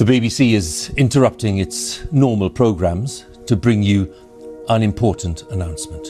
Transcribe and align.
The 0.00 0.06
BBC 0.06 0.54
is 0.54 0.90
interrupting 0.96 1.58
its 1.58 2.10
normal 2.10 2.48
programmes 2.48 3.26
to 3.44 3.54
bring 3.54 3.82
you 3.82 4.10
an 4.70 4.82
important 4.82 5.42
announcement. 5.50 6.08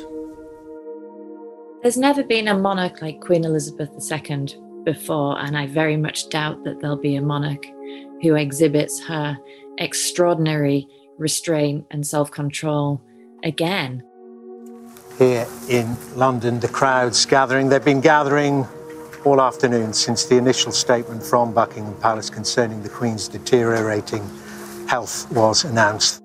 There's 1.83 1.97
never 1.97 2.23
been 2.23 2.47
a 2.47 2.57
monarch 2.57 3.03
like 3.03 3.21
Queen 3.21 3.45
Elizabeth 3.45 3.91
II 4.09 4.47
before, 4.85 5.41
and 5.41 5.59
I 5.59 5.67
very 5.67 5.97
much 5.97 6.29
doubt 6.29 6.63
that 6.63 6.79
there'll 6.81 6.99
be 6.99 7.17
a 7.17 7.21
monarch 7.21 7.67
who 8.23 8.37
exhibits 8.37 9.03
her 9.07 9.37
extraordinary 9.79 10.87
restraint 11.19 11.85
and 11.91 12.07
self 12.07 12.31
control 12.31 13.03
again. 13.43 14.05
Here 15.19 15.49
in 15.69 15.97
London, 16.15 16.61
the 16.61 16.69
crowds 16.69 17.27
gathering, 17.27 17.69
they've 17.69 17.85
been 17.85 18.01
gathering 18.01 18.69
all 19.25 19.41
afternoon 19.41 19.93
since 19.93 20.25
the 20.25 20.37
initial 20.37 20.73
statement 20.73 21.23
from 21.23 21.53
Buckingham 21.53 21.95
Palace 22.01 22.31
concerning 22.31 22.83
the 22.83 22.89
Queen's 22.89 23.29
deteriorating 23.29 24.23
health 24.89 25.31
was 25.33 25.65
announced. 25.65 26.23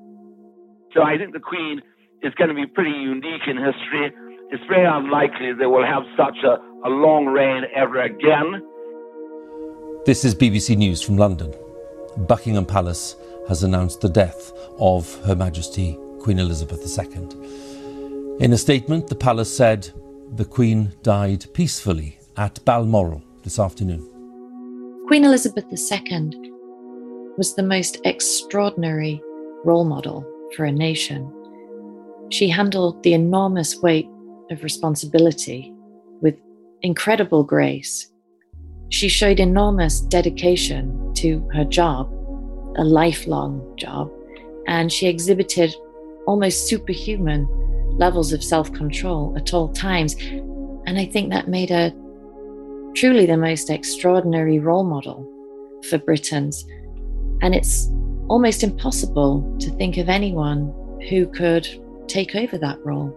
So 0.94 1.04
I 1.04 1.18
think 1.18 1.34
the 1.34 1.40
Queen 1.40 1.82
is 2.24 2.34
going 2.36 2.50
to 2.50 2.56
be 2.56 2.66
pretty 2.66 2.92
unique 2.92 3.48
in 3.48 3.58
history. 3.58 4.14
It's 4.52 4.64
very 4.70 4.86
unlikely 4.86 5.54
they 5.54 5.66
will 5.66 5.86
have 5.86 6.04
such 6.16 6.38
a, 6.44 6.58
a 6.88 6.90
long 6.90 7.26
reign 7.26 7.64
ever 7.76 8.02
again. 8.02 8.62
This 10.06 10.24
is 10.24 10.34
BBC 10.34 10.78
News 10.78 11.02
from 11.02 11.18
London. 11.18 11.54
Buckingham 12.18 12.66
Palace 12.66 13.16
has 13.50 13.64
announced 13.64 14.02
the 14.02 14.10
death 14.10 14.52
of 14.80 15.14
Her 15.26 15.36
Majesty 15.36 15.98
Queen 16.20 16.40
Elizabeth 16.40 16.82
II. 16.98 17.28
In 18.40 18.54
a 18.54 18.58
statement, 18.58 19.08
the 19.08 19.16
palace 19.16 19.56
said 19.56 19.92
the 20.32 20.46
Queen 20.46 20.94
died 21.04 21.46
peacefully 21.54 22.20
at 22.38 22.64
Balmoral 22.66 23.24
this 23.44 23.60
afternoon. 23.60 24.10
Queen 25.08 25.24
Elizabeth 25.24 25.66
II 25.72 26.32
was 27.38 27.56
the 27.56 27.64
most 27.64 28.00
extraordinary 28.06 29.22
role 29.64 29.86
model 29.86 30.26
for 30.56 30.66
a 30.66 30.72
nation. 30.72 31.32
She 32.30 32.50
handled 32.50 33.04
the 33.04 33.14
enormous 33.14 33.78
weight 33.82 34.08
of 34.52 34.64
responsibility 34.64 35.74
with 36.22 36.36
incredible 36.82 37.44
grace. 37.44 38.12
She 38.90 39.10
showed 39.10 39.40
enormous 39.40 40.02
dedication 40.02 41.14
to 41.16 41.48
her 41.54 41.66
job 41.66 42.12
a 42.78 42.84
lifelong 42.84 43.76
job, 43.78 44.12
and 44.68 44.92
she 44.92 45.08
exhibited 45.08 45.74
almost 46.28 46.68
superhuman 46.68 47.48
levels 47.98 48.34
of 48.34 48.44
self 48.44 48.72
control 48.74 49.34
at 49.38 49.54
all 49.54 49.70
times. 49.72 50.16
And 50.86 51.00
I 51.00 51.06
think 51.06 51.32
that 51.32 51.48
made 51.48 51.70
her 51.70 51.94
truly 52.96 53.26
the 53.26 53.36
most 53.36 53.70
extraordinary 53.70 54.58
role 54.58 54.86
model 54.86 55.30
for 55.90 55.98
Britons. 55.98 56.66
And 57.42 57.54
it's 57.54 57.90
almost 58.30 58.64
impossible 58.64 59.58
to 59.60 59.70
think 59.72 59.98
of 59.98 60.08
anyone 60.08 60.74
who 61.10 61.28
could 61.28 61.68
take 62.08 62.36
over 62.36 62.58
that 62.58 62.80
role. 62.86 63.10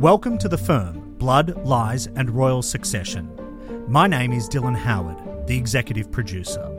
Welcome 0.00 0.36
to 0.38 0.48
the 0.48 0.58
firm 0.58 1.14
Blood, 1.16 1.64
Lies 1.64 2.08
and 2.16 2.28
Royal 2.28 2.60
Succession. 2.60 3.30
My 3.86 4.08
name 4.08 4.32
is 4.32 4.48
Dylan 4.48 4.76
Howard, 4.76 5.46
the 5.46 5.56
executive 5.56 6.10
producer. 6.10 6.72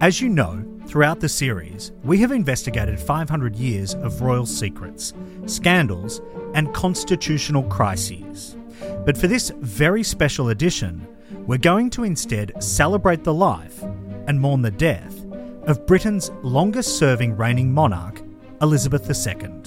As 0.00 0.20
you 0.20 0.30
know, 0.30 0.64
throughout 0.92 1.20
the 1.20 1.28
series, 1.28 1.90
we 2.04 2.18
have 2.18 2.32
investigated 2.32 3.00
500 3.00 3.56
years 3.56 3.94
of 3.94 4.20
royal 4.20 4.44
secrets, 4.44 5.14
scandals, 5.46 6.20
and 6.52 6.74
constitutional 6.74 7.62
crises. 7.62 8.58
But 9.06 9.16
for 9.16 9.26
this 9.26 9.50
very 9.60 10.02
special 10.02 10.50
edition, 10.50 11.08
we're 11.46 11.56
going 11.56 11.88
to 11.90 12.04
instead 12.04 12.62
celebrate 12.62 13.24
the 13.24 13.32
life 13.32 13.82
and 14.26 14.38
mourn 14.38 14.60
the 14.60 14.70
death 14.70 15.18
of 15.62 15.86
Britain's 15.86 16.30
longest 16.42 16.98
serving 16.98 17.38
reigning 17.38 17.72
monarch, 17.72 18.20
Elizabeth 18.60 19.08
II 19.08 19.61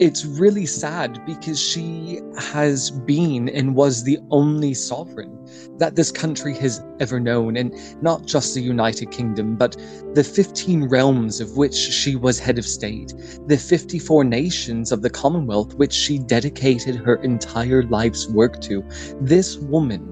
it's 0.00 0.24
really 0.24 0.66
sad 0.66 1.24
because 1.24 1.60
she 1.60 2.20
has 2.36 2.90
been 2.90 3.48
and 3.48 3.76
was 3.76 4.02
the 4.02 4.18
only 4.30 4.74
sovereign 4.74 5.30
that 5.78 5.94
this 5.94 6.10
country 6.10 6.52
has 6.56 6.82
ever 6.98 7.20
known, 7.20 7.56
and 7.56 7.72
not 8.02 8.26
just 8.26 8.54
the 8.54 8.60
United 8.60 9.10
Kingdom, 9.12 9.56
but 9.56 9.76
the 10.14 10.24
15 10.24 10.84
realms 10.88 11.40
of 11.40 11.56
which 11.56 11.74
she 11.74 12.16
was 12.16 12.40
head 12.40 12.58
of 12.58 12.66
state, 12.66 13.14
the 13.46 13.56
54 13.56 14.24
nations 14.24 14.90
of 14.90 15.02
the 15.02 15.10
Commonwealth 15.10 15.74
which 15.74 15.92
she 15.92 16.18
dedicated 16.18 16.96
her 16.96 17.16
entire 17.16 17.84
life's 17.84 18.28
work 18.28 18.60
to. 18.62 18.84
This 19.20 19.58
woman 19.58 20.10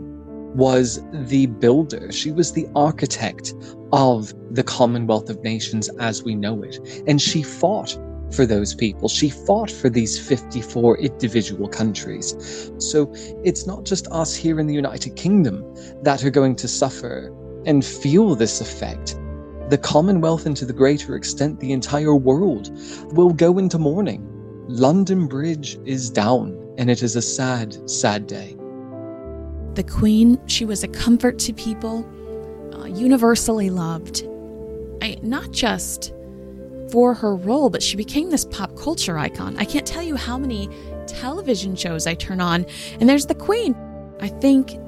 was 0.55 1.03
the 1.13 1.47
builder, 1.47 2.13
she 2.13 2.31
was 2.31 2.53
the 2.53 2.69
architect 2.77 3.55
of 3.93 4.33
the 4.55 4.63
Commonwealth 4.63 5.29
of 5.29 5.43
Nations 5.43 5.89
as 5.99 6.23
we 6.23 6.35
know 6.37 6.63
it, 6.63 6.79
and 7.09 7.21
she 7.21 7.43
fought 7.43 7.99
for 8.33 8.47
those 8.47 8.75
people. 8.75 9.09
She 9.09 9.29
fought 9.29 9.71
for 9.71 9.89
these 9.89 10.19
54 10.19 10.99
individual 10.99 11.69
countries. 11.69 12.71
So 12.79 13.13
it's 13.45 13.67
not 13.67 13.85
just 13.85 14.09
us 14.09 14.35
here 14.35 14.59
in 14.59 14.67
the 14.67 14.75
United 14.75 15.17
Kingdom 15.17 15.65
that 16.03 16.25
are 16.25 16.31
going 16.31 16.57
to 16.57 16.69
suffer 16.69 17.35
and 17.67 17.85
feel 17.85 18.35
this 18.35 18.61
effect. 18.61 19.17
The 19.69 19.79
Commonwealth, 19.79 20.47
and 20.47 20.57
to 20.57 20.65
the 20.65 20.73
greater 20.73 21.15
extent, 21.17 21.61
the 21.61 21.73
entire 21.73 22.15
world, 22.15 22.71
will 23.13 23.31
go 23.31 23.59
into 23.59 23.79
mourning. 23.79 24.29
London 24.69 25.27
Bridge 25.27 25.79
is 25.85 26.11
down, 26.11 26.75
and 26.79 26.91
it 26.91 27.03
is 27.03 27.17
a 27.17 27.23
sad, 27.23 27.89
sad 27.89 28.27
day. 28.27 28.57
The 29.75 29.85
Queen, 29.85 30.39
she 30.47 30.65
was 30.65 30.83
a 30.83 30.89
comfort 30.89 31.39
to 31.41 31.53
people, 31.55 32.07
uh, 32.75 32.85
universally 32.87 33.71
loved. 33.71 34.29
I, 35.01 35.17
not 35.23 35.51
just 35.53 36.13
for 36.93 37.15
her 37.15 37.35
role, 37.35 37.71
but 37.71 37.83
she 37.83 37.97
became 37.97 38.29
this 38.29 38.45
pop 38.45 38.77
culture 38.77 39.19
icon. 39.19 39.57
I 39.57 39.65
can't 39.65 39.87
tell 39.87 40.03
you 40.03 40.15
how 40.15 40.37
many 40.37 40.69
television 41.07 41.75
shows 41.75 42.07
I 42.07 42.13
turn 42.13 42.39
on, 42.39 42.67
and 43.01 43.09
there's 43.09 43.25
the 43.25 43.35
Queen. 43.35 43.75
I 44.21 44.29
think 44.29 44.79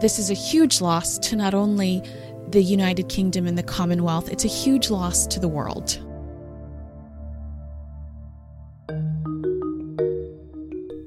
this 0.00 0.18
is 0.18 0.28
a 0.28 0.34
huge 0.34 0.80
loss 0.80 1.16
to 1.18 1.36
not 1.36 1.54
only 1.54 2.02
the 2.48 2.60
United 2.60 3.08
Kingdom 3.08 3.46
and 3.46 3.56
the 3.56 3.62
Commonwealth, 3.62 4.28
it's 4.28 4.44
a 4.44 4.48
huge 4.48 4.90
loss 4.90 5.28
to 5.28 5.38
the 5.38 5.46
world. 5.46 6.00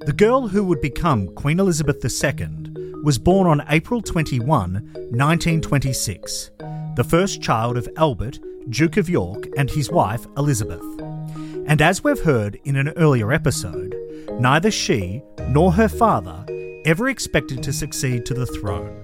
The 0.05 0.13
girl 0.15 0.47
who 0.47 0.63
would 0.63 0.79
become 0.79 1.27
Queen 1.35 1.59
Elizabeth 1.59 1.97
II 2.01 3.01
was 3.03 3.17
born 3.17 3.45
on 3.45 3.61
April 3.67 4.01
21, 4.01 4.45
1926, 4.45 6.51
the 6.95 7.03
first 7.03 7.41
child 7.41 7.75
of 7.75 7.89
Albert 7.97 8.39
Duke 8.69 8.97
of 8.97 9.09
York, 9.09 9.47
and 9.55 9.69
his 9.69 9.89
wife, 9.89 10.25
Elizabeth. 10.37 10.83
And 11.67 11.81
as 11.81 12.03
we've 12.03 12.21
heard 12.21 12.59
in 12.65 12.75
an 12.75 12.89
earlier 12.97 13.31
episode, 13.31 13.95
neither 14.39 14.71
she 14.71 15.21
nor 15.47 15.71
her 15.71 15.87
father 15.87 16.45
ever 16.85 17.09
expected 17.09 17.63
to 17.63 17.73
succeed 17.73 18.25
to 18.25 18.33
the 18.33 18.45
throne. 18.45 19.03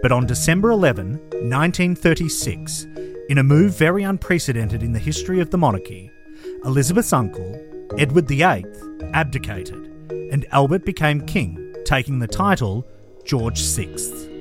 But 0.00 0.12
on 0.12 0.26
December 0.26 0.70
11, 0.70 1.12
1936, 1.30 2.86
in 3.28 3.38
a 3.38 3.42
move 3.42 3.76
very 3.76 4.02
unprecedented 4.02 4.82
in 4.82 4.92
the 4.92 4.98
history 4.98 5.40
of 5.40 5.50
the 5.50 5.58
monarchy, 5.58 6.10
Elizabeth's 6.64 7.12
uncle, 7.12 7.60
Edward 7.98 8.28
VIII, 8.28 8.64
abdicated, 9.12 9.86
and 10.32 10.46
Albert 10.50 10.84
became 10.84 11.26
king, 11.26 11.74
taking 11.84 12.18
the 12.18 12.26
title 12.26 12.86
George 13.24 13.60
VI. 13.62 14.31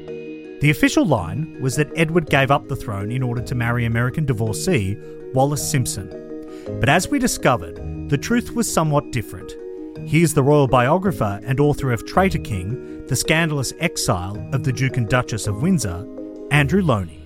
The 0.62 0.70
official 0.70 1.08
line 1.08 1.60
was 1.60 1.76
that 1.78 1.92
Edward 1.96 2.30
gave 2.30 2.52
up 2.52 2.68
the 2.68 2.76
throne 2.76 3.12
in 3.12 3.24
order 3.24 3.42
to 3.42 3.56
marry 3.56 3.86
American 3.86 4.28
divorcee 4.28 4.96
Wallis 5.34 5.68
Simpson. 5.68 6.08
But 6.80 6.88
as 6.88 7.08
we 7.08 7.18
discovered, 7.18 8.10
the 8.12 8.18
truth 8.20 8.52
was 8.52 8.72
somewhat 8.72 9.12
different. 9.12 9.56
Here's 10.08 10.36
the 10.36 10.44
royal 10.44 10.68
biographer 10.68 11.42
and 11.44 11.60
author 11.60 11.92
of 11.92 12.06
Traitor 12.06 12.38
King, 12.38 13.08
The 13.08 13.16
Scandalous 13.16 13.74
Exile 13.80 14.38
of 14.54 14.64
the 14.64 14.72
Duke 14.72 14.98
and 14.98 15.10
Duchess 15.10 15.48
of 15.48 15.64
Windsor, 15.64 16.08
Andrew 16.52 16.84
Lownie. 16.84 17.24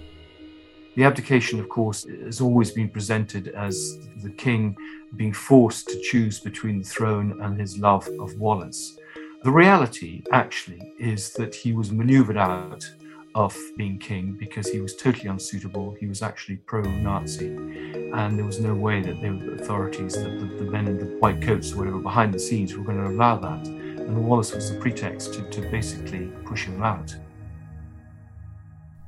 The 0.95 1.03
abdication, 1.03 1.59
of 1.59 1.67
course, 1.67 2.05
has 2.23 2.39
always 2.39 2.71
been 2.71 2.87
presented 2.87 3.49
as 3.49 3.99
the 4.23 4.29
king 4.29 4.77
being 5.17 5.33
forced 5.33 5.89
to 5.89 5.99
choose 5.99 6.39
between 6.39 6.79
the 6.79 6.87
throne 6.87 7.37
and 7.41 7.59
his 7.59 7.77
love 7.77 8.07
of 8.17 8.39
Wallis. 8.39 8.97
The 9.43 9.51
reality, 9.51 10.23
actually, 10.31 10.93
is 10.97 11.33
that 11.33 11.53
he 11.53 11.73
was 11.73 11.91
maneuvered 11.91 12.37
out 12.37 12.89
of 13.35 13.55
being 13.75 13.99
king 13.99 14.31
because 14.39 14.69
he 14.69 14.79
was 14.79 14.95
totally 14.95 15.27
unsuitable. 15.29 15.95
He 15.99 16.07
was 16.07 16.21
actually 16.21 16.55
pro 16.55 16.81
Nazi, 16.81 17.47
and 17.47 18.37
there 18.37 18.45
was 18.45 18.61
no 18.61 18.73
way 18.73 19.01
that 19.01 19.21
the 19.21 19.61
authorities, 19.61 20.13
the, 20.15 20.29
the, 20.29 20.63
the, 20.63 20.71
men 20.71 20.87
in 20.87 20.97
the 20.97 21.17
white 21.17 21.41
coats 21.41 21.73
or 21.73 21.79
whatever 21.79 21.99
behind 21.99 22.33
the 22.33 22.39
scenes, 22.39 22.75
were 22.75 22.83
going 22.83 22.97
to 22.97 23.07
allow 23.07 23.35
that. 23.37 23.67
And 23.67 24.25
Wallis 24.25 24.55
was 24.55 24.71
the 24.71 24.79
pretext 24.79 25.33
to, 25.33 25.41
to 25.49 25.61
basically 25.69 26.27
push 26.45 26.65
him 26.65 26.81
out. 26.81 27.13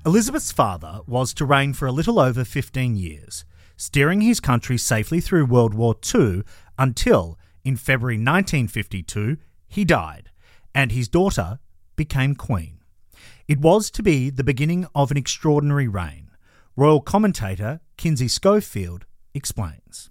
Elizabeth's 0.05 0.51
father 0.51 0.99
was 1.07 1.33
to 1.33 1.45
reign 1.45 1.73
for 1.73 1.85
a 1.85 1.91
little 1.91 2.19
over 2.19 2.43
15 2.43 2.97
years, 2.97 3.45
steering 3.77 4.21
his 4.21 4.39
country 4.41 4.77
safely 4.77 5.21
through 5.21 5.45
World 5.45 5.73
War 5.73 5.95
II 6.13 6.43
until, 6.77 7.39
in 7.63 7.77
February 7.77 8.15
1952, 8.15 9.37
he 9.67 9.85
died, 9.85 10.31
and 10.75 10.91
his 10.91 11.07
daughter 11.07 11.59
became 11.95 12.35
Queen. 12.35 12.76
It 13.47 13.61
was 13.61 13.89
to 13.91 14.03
be 14.03 14.29
the 14.29 14.43
beginning 14.43 14.87
of 14.93 15.09
an 15.09 15.15
extraordinary 15.15 15.87
reign. 15.87 16.31
Royal 16.75 16.99
commentator 16.99 17.79
Kinsey 17.95 18.27
Schofield 18.27 19.05
explains. 19.33 20.09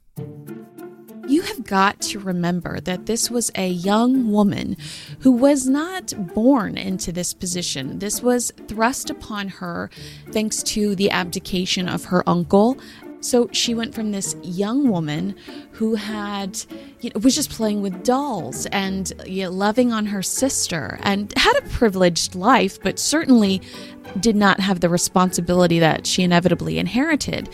You 1.29 1.43
have 1.43 1.65
got 1.65 2.01
to 2.03 2.19
remember 2.19 2.81
that 2.81 3.05
this 3.05 3.31
was 3.31 3.51
a 3.55 3.69
young 3.69 4.31
woman 4.31 4.79
who 5.21 5.33
was 5.33 5.67
not 5.67 6.15
born 6.35 6.79
into 6.79 7.13
this 7.13 7.35
position. 7.35 7.99
This 7.99 8.23
was 8.23 8.53
thrust 8.69 9.11
upon 9.11 9.49
her 9.49 9.91
thanks 10.31 10.63
to 10.63 10.95
the 10.95 11.11
abdication 11.11 11.91
of 11.91 12.07
her 12.07 12.27
uncle 12.27 12.79
so 13.21 13.49
she 13.53 13.75
went 13.75 13.95
from 13.95 14.13
this 14.13 14.37
young 14.43 14.89
woman 14.89 15.35
who 15.73 15.95
had, 15.95 16.59
you 17.01 17.11
know, 17.11 17.21
was 17.21 17.35
just 17.35 17.51
playing 17.51 17.83
with 17.83 18.05
dolls 18.05 18.67
and 18.67 19.13
you 19.27 19.45
know, 19.45 19.51
loving 19.51 19.93
on 19.93 20.07
her 20.07 20.23
sister 20.23 20.99
and 21.03 21.33
had 21.37 21.57
a 21.57 21.63
privileged 21.69 22.35
life, 22.35 22.81
but 22.83 22.99
certainly 22.99 23.61
did 24.21 24.37
not 24.37 24.61
have 24.61 24.81
the 24.81 24.89
responsibility 24.89 25.79
that 25.79 26.07
she 26.07 26.23
inevitably 26.23 26.79
inherited. 26.79 27.49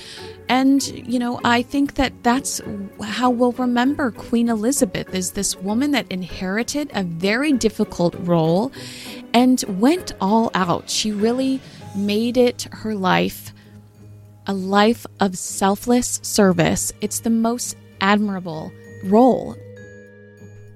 And, 0.48 0.86
you 0.86 1.18
know, 1.18 1.40
I 1.44 1.62
think 1.62 1.94
that 1.94 2.12
that's 2.22 2.60
how 3.02 3.30
we'll 3.30 3.52
remember 3.52 4.10
Queen 4.10 4.48
Elizabeth 4.48 5.14
is 5.14 5.32
this 5.32 5.56
woman 5.56 5.92
that 5.92 6.10
inherited 6.10 6.90
a 6.94 7.04
very 7.04 7.52
difficult 7.52 8.14
role 8.18 8.72
and 9.32 9.64
went 9.68 10.12
all 10.20 10.50
out. 10.54 10.90
She 10.90 11.10
really 11.10 11.60
made 11.96 12.36
it 12.36 12.66
her 12.72 12.94
life 12.94 13.54
a 14.46 14.52
life 14.52 15.06
of 15.20 15.38
selfless 15.38 16.20
service. 16.22 16.92
It's 17.00 17.20
the 17.20 17.30
most 17.30 17.76
admirable 18.00 18.72
role. 19.04 19.56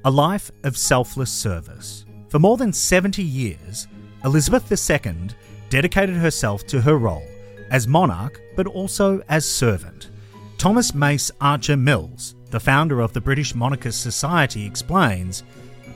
A 0.05 0.11
life 0.11 0.51
of 0.65 0.77
selfless 0.77 1.31
service. 1.31 2.05
For 2.29 2.39
more 2.39 2.57
than 2.57 2.73
70 2.73 3.23
years, 3.23 3.89
Elizabeth 4.25 4.71
II 4.71 5.29
dedicated 5.69 6.17
herself 6.17 6.67
to 6.69 6.81
her 6.81 6.97
role 6.97 7.27
as 7.71 7.89
monarch 7.89 8.41
but 8.55 8.67
also 8.67 9.21
as 9.29 9.49
servant. 9.49 10.11
Thomas 10.59 10.95
Mace 10.95 11.31
Archer 11.41 11.77
Mills, 11.77 12.35
the 12.51 12.61
founder 12.61 13.01
of 13.01 13.13
the 13.13 13.21
British 13.21 13.55
Monarchist 13.55 14.01
Society, 14.01 14.65
explains 14.65 15.43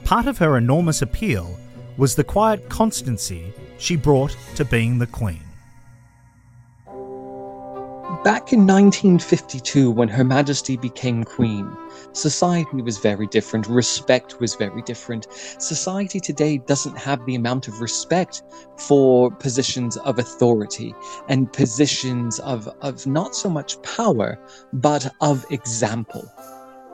part 0.04 0.26
of 0.26 0.38
her 0.38 0.56
enormous 0.58 1.02
appeal 1.02 1.58
was 1.96 2.14
the 2.14 2.24
quiet 2.24 2.68
constancy 2.68 3.52
she 3.78 3.96
brought 3.96 4.36
to 4.56 4.64
being 4.64 4.98
the 4.98 5.06
Queen. 5.06 5.49
Back 8.24 8.52
in 8.52 8.66
1952, 8.66 9.90
when 9.90 10.08
Her 10.08 10.24
Majesty 10.24 10.76
became 10.76 11.24
Queen, 11.24 11.74
society 12.12 12.82
was 12.82 12.98
very 12.98 13.26
different, 13.26 13.66
respect 13.66 14.40
was 14.40 14.56
very 14.56 14.82
different. 14.82 15.26
Society 15.58 16.20
today 16.20 16.58
doesn't 16.58 16.98
have 16.98 17.24
the 17.24 17.34
amount 17.34 17.66
of 17.66 17.80
respect 17.80 18.42
for 18.76 19.30
positions 19.30 19.96
of 19.96 20.18
authority 20.18 20.94
and 21.30 21.50
positions 21.50 22.40
of, 22.40 22.68
of 22.82 23.06
not 23.06 23.34
so 23.34 23.48
much 23.48 23.80
power, 23.80 24.38
but 24.74 25.10
of 25.22 25.46
example. 25.50 26.30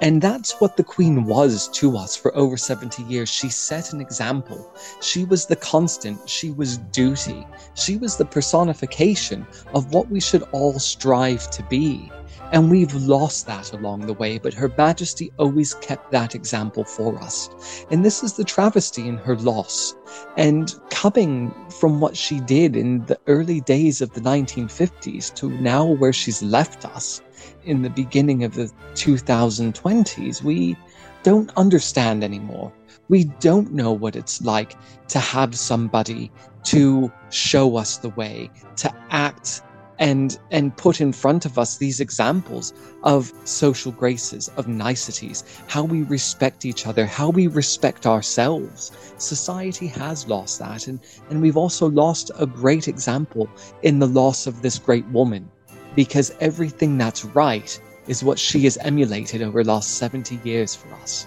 And 0.03 0.21
that's 0.21 0.61
what 0.61 0.77
the 0.77 0.85
Queen 0.85 1.25
was 1.25 1.69
to 1.69 1.97
us 1.97 2.15
for 2.17 2.37
over 2.37 2.59
70 2.59 3.03
years. 3.05 3.31
She 3.31 3.49
set 3.49 3.95
an 3.95 4.01
example. 4.01 4.71
She 5.01 5.25
was 5.25 5.47
the 5.47 5.57
constant. 5.57 6.29
She 6.29 6.51
was 6.51 6.79
duty. 6.79 7.47
She 7.75 7.97
was 7.97 8.17
the 8.17 8.27
personification 8.27 9.47
of 9.73 9.95
what 9.95 10.11
we 10.11 10.21
should 10.21 10.43
all 10.53 10.79
strive 10.79 11.51
to 11.51 11.63
be. 11.65 12.11
And 12.53 12.71
we've 12.71 12.95
lost 12.95 13.47
that 13.47 13.73
along 13.73 14.07
the 14.07 14.13
way, 14.13 14.39
but 14.39 14.55
Her 14.55 14.73
Majesty 14.79 15.33
always 15.39 15.75
kept 15.75 16.13
that 16.13 16.35
example 16.35 16.85
for 16.85 17.19
us. 17.19 17.51
And 17.91 18.05
this 18.05 18.23
is 18.23 18.35
the 18.35 18.45
travesty 18.45 19.09
in 19.09 19.17
her 19.19 19.37
loss. 19.37 19.95
And 20.37 20.73
coming 20.91 21.53
from 21.81 22.01
what 22.01 22.17
she 22.17 22.41
did 22.41 22.77
in 22.77 23.05
the 23.07 23.19
early 23.27 23.61
days 23.63 24.01
of 24.01 24.13
the 24.13 24.21
1950s 24.21 25.35
to 25.35 25.51
now 25.51 25.85
where 25.85 26.13
she's 26.13 26.43
left 26.43 26.85
us, 26.85 27.21
in 27.65 27.83
the 27.83 27.91
beginning 27.91 28.45
of 28.45 28.55
the 28.55 28.71
2020s, 28.95 30.43
we 30.43 30.77
don't 31.23 31.51
understand 31.57 32.23
anymore. 32.23 32.73
We 33.09 33.25
don't 33.41 33.73
know 33.73 33.93
what 33.93 34.17
it's 34.17 34.41
like 34.41 34.77
to 35.09 35.19
have 35.19 35.55
somebody 35.57 36.31
to 36.65 37.13
show 37.31 37.77
us 37.77 37.99
the 37.99 38.11
way, 38.11 38.51
to 38.77 38.95
act 39.11 39.63
and 39.99 40.39
and 40.51 40.77
put 40.77 41.01
in 41.01 41.13
front 41.13 41.47
of 41.47 41.59
us 41.59 41.77
these 41.77 42.01
examples 42.01 42.75
of 43.03 43.33
social 43.45 43.93
graces 43.93 44.49
of 44.57 44.69
niceties 44.69 45.45
how 45.69 45.85
we 45.85 46.03
respect 46.03 46.65
each 46.65 46.87
other 46.87 47.07
how 47.07 47.31
we 47.31 47.47
respect 47.47 48.07
ourselves 48.07 48.93
society 49.17 49.87
has 49.87 50.29
lost 50.29 50.59
that 50.59 50.87
and 50.87 51.01
and 51.31 51.41
we've 51.41 51.57
also 51.57 51.89
lost 51.89 52.31
a 52.39 52.47
great 52.47 52.89
example 52.89 53.49
in 53.83 53.99
the 53.99 54.07
loss 54.07 54.47
of 54.47 54.63
this 54.63 54.79
great 54.79 55.07
woman 55.07 55.49
because 55.95 56.33
everything 56.41 56.99
that's 56.99 57.25
right 57.25 57.81
is 58.07 58.23
what 58.23 58.39
she 58.39 58.65
has 58.65 58.77
emulated 58.79 59.43
over 59.43 59.65
the 59.65 59.71
last 59.71 59.95
70 59.97 60.39
years 60.45 60.75
for 60.75 60.93
us. 60.95 61.27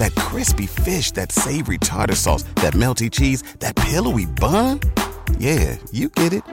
That 0.00 0.14
crispy 0.14 0.66
fish, 0.66 1.10
that 1.12 1.30
savory 1.30 1.76
tartar 1.76 2.14
sauce, 2.14 2.44
that 2.56 2.72
melty 2.72 3.10
cheese, 3.10 3.42
that 3.58 3.76
pillowy 3.76 4.24
bun. 4.24 4.80
Yeah, 5.38 5.76
you 5.92 6.08
get 6.08 6.32
it 6.32 6.44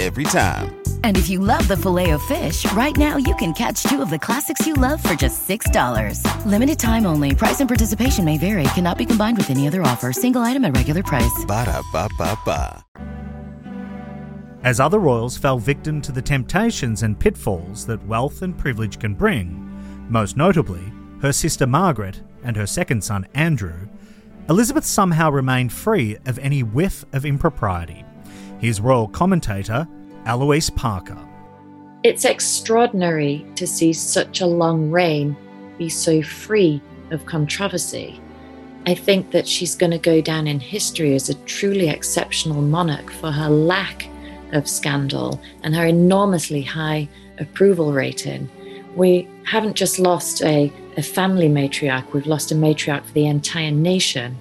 every 0.00 0.24
time. 0.24 0.74
And 1.04 1.16
if 1.16 1.28
you 1.28 1.40
love 1.40 1.66
the 1.68 1.76
Filet-O-Fish, 1.76 2.72
right 2.72 2.96
now 2.96 3.18
you 3.18 3.34
can 3.36 3.52
catch 3.52 3.82
two 3.82 4.00
of 4.00 4.10
the 4.10 4.18
classics 4.18 4.64
you 4.66 4.74
love 4.74 5.02
for 5.02 5.14
just 5.14 5.46
$6. 5.48 6.22
Limited 6.46 6.78
time 6.78 7.04
only. 7.04 7.34
Price 7.34 7.60
and 7.60 7.68
participation 7.68 8.24
may 8.24 8.38
vary. 8.38 8.64
Cannot 8.74 8.96
be 8.96 9.06
combined 9.06 9.36
with 9.36 9.50
any 9.50 9.66
other 9.66 9.82
offer. 9.82 10.12
Single 10.12 10.42
item 10.42 10.64
at 10.64 10.76
regular 10.76 11.02
price. 11.02 11.44
Ba 11.46 11.64
da 11.66 11.82
ba 11.92 12.08
ba 12.16 12.38
ba 12.44 12.84
as 14.64 14.80
other 14.80 14.98
royals 14.98 15.36
fell 15.38 15.58
victim 15.58 16.00
to 16.02 16.10
the 16.10 16.20
temptations 16.20 17.04
and 17.04 17.18
pitfalls 17.18 17.86
that 17.86 18.04
wealth 18.06 18.42
and 18.42 18.58
privilege 18.58 18.98
can 18.98 19.14
bring, 19.14 19.64
most 20.10 20.36
notably 20.36 20.82
her 21.22 21.32
sister 21.32 21.66
Margaret 21.66 22.20
and 22.42 22.56
her 22.56 22.66
second 22.66 23.02
son 23.02 23.26
Andrew, 23.34 23.88
Elizabeth 24.48 24.84
somehow 24.84 25.30
remained 25.30 25.72
free 25.72 26.16
of 26.26 26.38
any 26.38 26.62
whiff 26.62 27.04
of 27.12 27.26
impropriety. 27.26 28.04
Here's 28.60 28.80
royal 28.80 29.08
commentator 29.08 29.86
Eloise 30.24 30.70
Parker. 30.70 31.18
It's 32.02 32.24
extraordinary 32.24 33.46
to 33.56 33.66
see 33.66 33.92
such 33.92 34.40
a 34.40 34.46
long 34.46 34.90
reign 34.90 35.36
be 35.78 35.88
so 35.88 36.22
free 36.22 36.80
of 37.10 37.26
controversy. 37.26 38.20
I 38.86 38.94
think 38.94 39.32
that 39.32 39.46
she's 39.46 39.74
going 39.74 39.90
to 39.90 39.98
go 39.98 40.20
down 40.20 40.46
in 40.46 40.60
history 40.60 41.14
as 41.14 41.28
a 41.28 41.34
truly 41.44 41.88
exceptional 41.88 42.62
monarch 42.62 43.10
for 43.10 43.30
her 43.30 43.48
lack 43.48 44.08
of 44.52 44.68
scandal 44.68 45.40
and 45.62 45.74
her 45.74 45.86
enormously 45.86 46.62
high 46.62 47.08
approval 47.38 47.92
rating. 47.92 48.48
We 48.96 49.28
haven't 49.44 49.76
just 49.76 49.98
lost 49.98 50.42
a, 50.42 50.72
a 50.96 51.02
family 51.02 51.48
matriarch, 51.48 52.12
we've 52.12 52.26
lost 52.26 52.52
a 52.52 52.54
matriarch 52.54 53.04
for 53.06 53.12
the 53.12 53.26
entire 53.26 53.70
nation. 53.70 54.36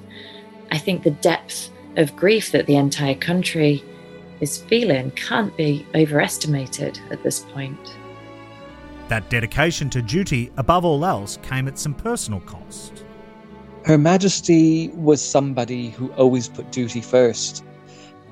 I 0.72 0.78
think 0.78 1.04
the 1.04 1.12
depth 1.12 1.70
of 1.96 2.16
grief 2.16 2.52
that 2.52 2.66
the 2.66 2.76
entire 2.76 3.16
country 3.16 3.84
is 4.40 4.58
feeling 4.64 5.12
can't 5.12 5.56
be 5.58 5.86
overestimated 5.96 7.00
at 7.12 7.24
this 7.24 7.40
point. 7.40 7.98
That 9.08 9.30
dedication 9.30 9.90
to 9.92 10.02
duty, 10.02 10.52
above 10.58 10.84
all 10.84 11.06
else, 11.06 11.38
came 11.42 11.68
at 11.68 11.80
some 11.80 11.94
personal 11.94 12.42
cost. 12.42 13.06
Her 13.86 13.98
Majesty 13.98 14.90
was 14.90 15.24
somebody 15.24 15.92
who 15.92 16.12
always 16.14 16.50
put 16.50 16.72
duty 16.72 17.00
first. 17.00 17.64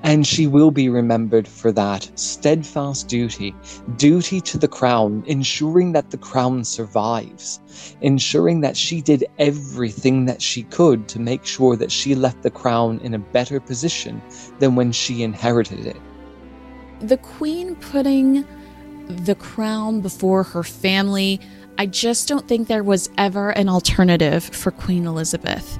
And 0.05 0.25
she 0.25 0.45
will 0.45 0.69
be 0.69 0.87
remembered 0.87 1.47
for 1.47 1.71
that 1.71 2.11
steadfast 2.13 3.07
duty, 3.07 3.55
duty 3.97 4.39
to 4.41 4.59
the 4.59 4.67
crown, 4.67 5.23
ensuring 5.25 5.93
that 5.93 6.11
the 6.11 6.17
crown 6.17 6.63
survives, 6.63 7.59
ensuring 8.01 8.61
that 8.61 8.77
she 8.77 9.01
did 9.01 9.25
everything 9.39 10.25
that 10.27 10.43
she 10.43 10.61
could 10.61 11.07
to 11.07 11.19
make 11.19 11.43
sure 11.43 11.75
that 11.77 11.91
she 11.91 12.13
left 12.13 12.43
the 12.43 12.51
crown 12.51 12.99
in 12.99 13.15
a 13.15 13.19
better 13.19 13.59
position 13.59 14.21
than 14.59 14.75
when 14.75 14.91
she 14.91 15.23
inherited 15.23 15.87
it. 15.87 15.97
The 16.99 17.17
Queen 17.17 17.75
putting 17.75 18.45
the 19.07 19.33
crown 19.33 20.01
before 20.01 20.43
her 20.43 20.61
family, 20.61 21.41
I 21.79 21.87
just 21.87 22.27
don't 22.27 22.47
think 22.47 22.67
there 22.67 22.83
was 22.83 23.09
ever 23.17 23.49
an 23.49 23.69
alternative 23.69 24.43
for 24.43 24.69
Queen 24.69 25.07
Elizabeth. 25.07 25.79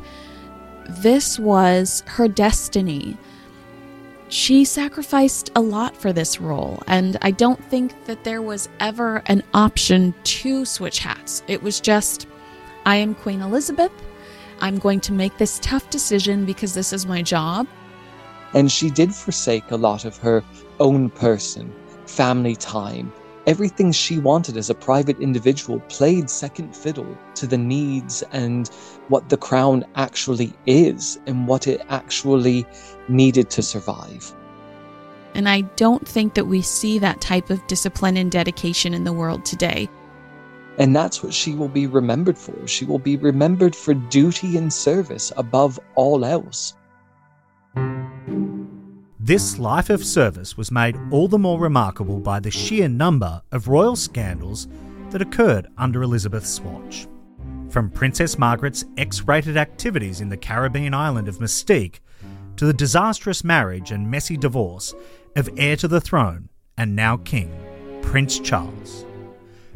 This 0.90 1.38
was 1.38 2.02
her 2.08 2.28
destiny. 2.28 3.18
She 4.30 4.66
sacrificed 4.66 5.52
a 5.56 5.62
lot 5.62 5.96
for 5.96 6.12
this 6.12 6.42
role, 6.42 6.82
and 6.88 7.16
I 7.22 7.30
don't 7.30 7.64
think 7.66 8.06
that 8.06 8.24
there 8.24 8.42
was 8.42 8.70
ever 8.80 9.22
an 9.28 9.44
option 9.54 10.16
to 10.24 10.66
switch 10.66 11.00
hats. 11.00 11.44
It 11.48 11.62
was 11.62 11.80
just, 11.80 12.26
I 12.86 12.96
am 12.96 13.14
Queen 13.14 13.42
Elizabeth. 13.42 13.92
I'm 14.62 14.80
going 14.80 15.00
to 15.02 15.14
make 15.14 15.38
this 15.38 15.60
tough 15.60 15.90
decision 15.92 16.44
because 16.44 16.74
this 16.74 16.92
is 16.92 17.06
my 17.06 17.22
job. 17.22 17.68
And 18.56 18.72
she 18.72 18.90
did 18.90 19.14
forsake 19.14 19.70
a 19.70 19.78
lot 19.78 20.06
of 20.06 20.18
her 20.18 20.44
own 20.80 21.12
person, 21.12 21.72
family 22.08 22.56
time, 22.56 23.14
everything 23.48 23.92
she 23.92 24.20
wanted 24.20 24.58
as 24.58 24.70
a 24.70 24.76
private 24.76 25.20
individual 25.20 25.80
played 25.82 26.30
second 26.30 26.76
fiddle 26.76 27.18
to 27.36 27.48
the 27.48 27.58
needs 27.58 28.24
and 28.32 28.70
what 29.08 29.30
the 29.30 29.38
crown 29.38 29.86
actually 29.96 30.54
is 30.66 31.20
and 31.28 31.48
what 31.48 31.68
it 31.68 31.82
actually 31.90 32.66
needed 33.08 33.50
to 33.52 33.62
survive. 33.62 34.34
And 35.36 35.50
I 35.50 35.62
don't 35.62 36.08
think 36.08 36.34
that 36.36 36.46
we 36.46 36.62
see 36.62 36.98
that 37.00 37.20
type 37.22 37.50
of 37.50 37.66
discipline 37.68 38.18
and 38.18 38.32
dedication 38.32 38.94
in 38.94 39.04
the 39.04 39.14
world 39.14 39.46
today. 39.46 39.90
And 40.78 40.96
that's 40.96 41.22
what 41.22 41.34
she 41.34 41.54
will 41.54 41.70
be 41.70 41.88
remembered 41.88 42.38
for. 42.38 42.68
She 42.68 42.86
will 42.86 43.00
be 43.00 43.18
remembered 43.18 43.76
for 43.76 43.94
duty 43.94 44.58
and 44.58 44.72
service 44.72 45.32
above 45.38 45.80
all 45.96 46.26
else. 46.26 46.74
This 49.26 49.58
life 49.58 49.90
of 49.90 50.06
service 50.06 50.56
was 50.56 50.72
made 50.72 50.96
all 51.10 51.28
the 51.28 51.40
more 51.40 51.60
remarkable 51.60 52.20
by 52.20 52.40
the 52.40 52.52
sheer 52.52 52.88
number 52.88 53.42
of 53.52 53.68
royal 53.68 53.96
scandals 53.96 54.68
that 55.10 55.20
occurred 55.20 55.66
under 55.80 56.04
Elizabeth's 56.04 56.62
watch. 56.62 57.08
From 57.72 57.90
Princess 57.90 58.38
Margaret's 58.38 58.86
X 59.00 59.24
rated 59.24 59.58
activities 59.58 60.22
in 60.22 60.30
the 60.30 60.38
Caribbean 60.38 60.94
island 60.94 61.28
of 61.28 61.40
Mustique 61.40 62.02
to 62.58 62.68
the 62.68 62.74
disastrous 62.74 63.44
marriage 63.44 63.90
and 63.90 64.12
messy 64.12 64.38
divorce 64.38 64.94
of 65.36 65.50
heir 65.58 65.76
to 65.78 65.88
the 65.88 66.00
throne 66.00 66.48
and 66.78 66.96
now 66.96 67.18
king, 67.18 67.52
Prince 68.04 68.38
Charles. 68.40 69.08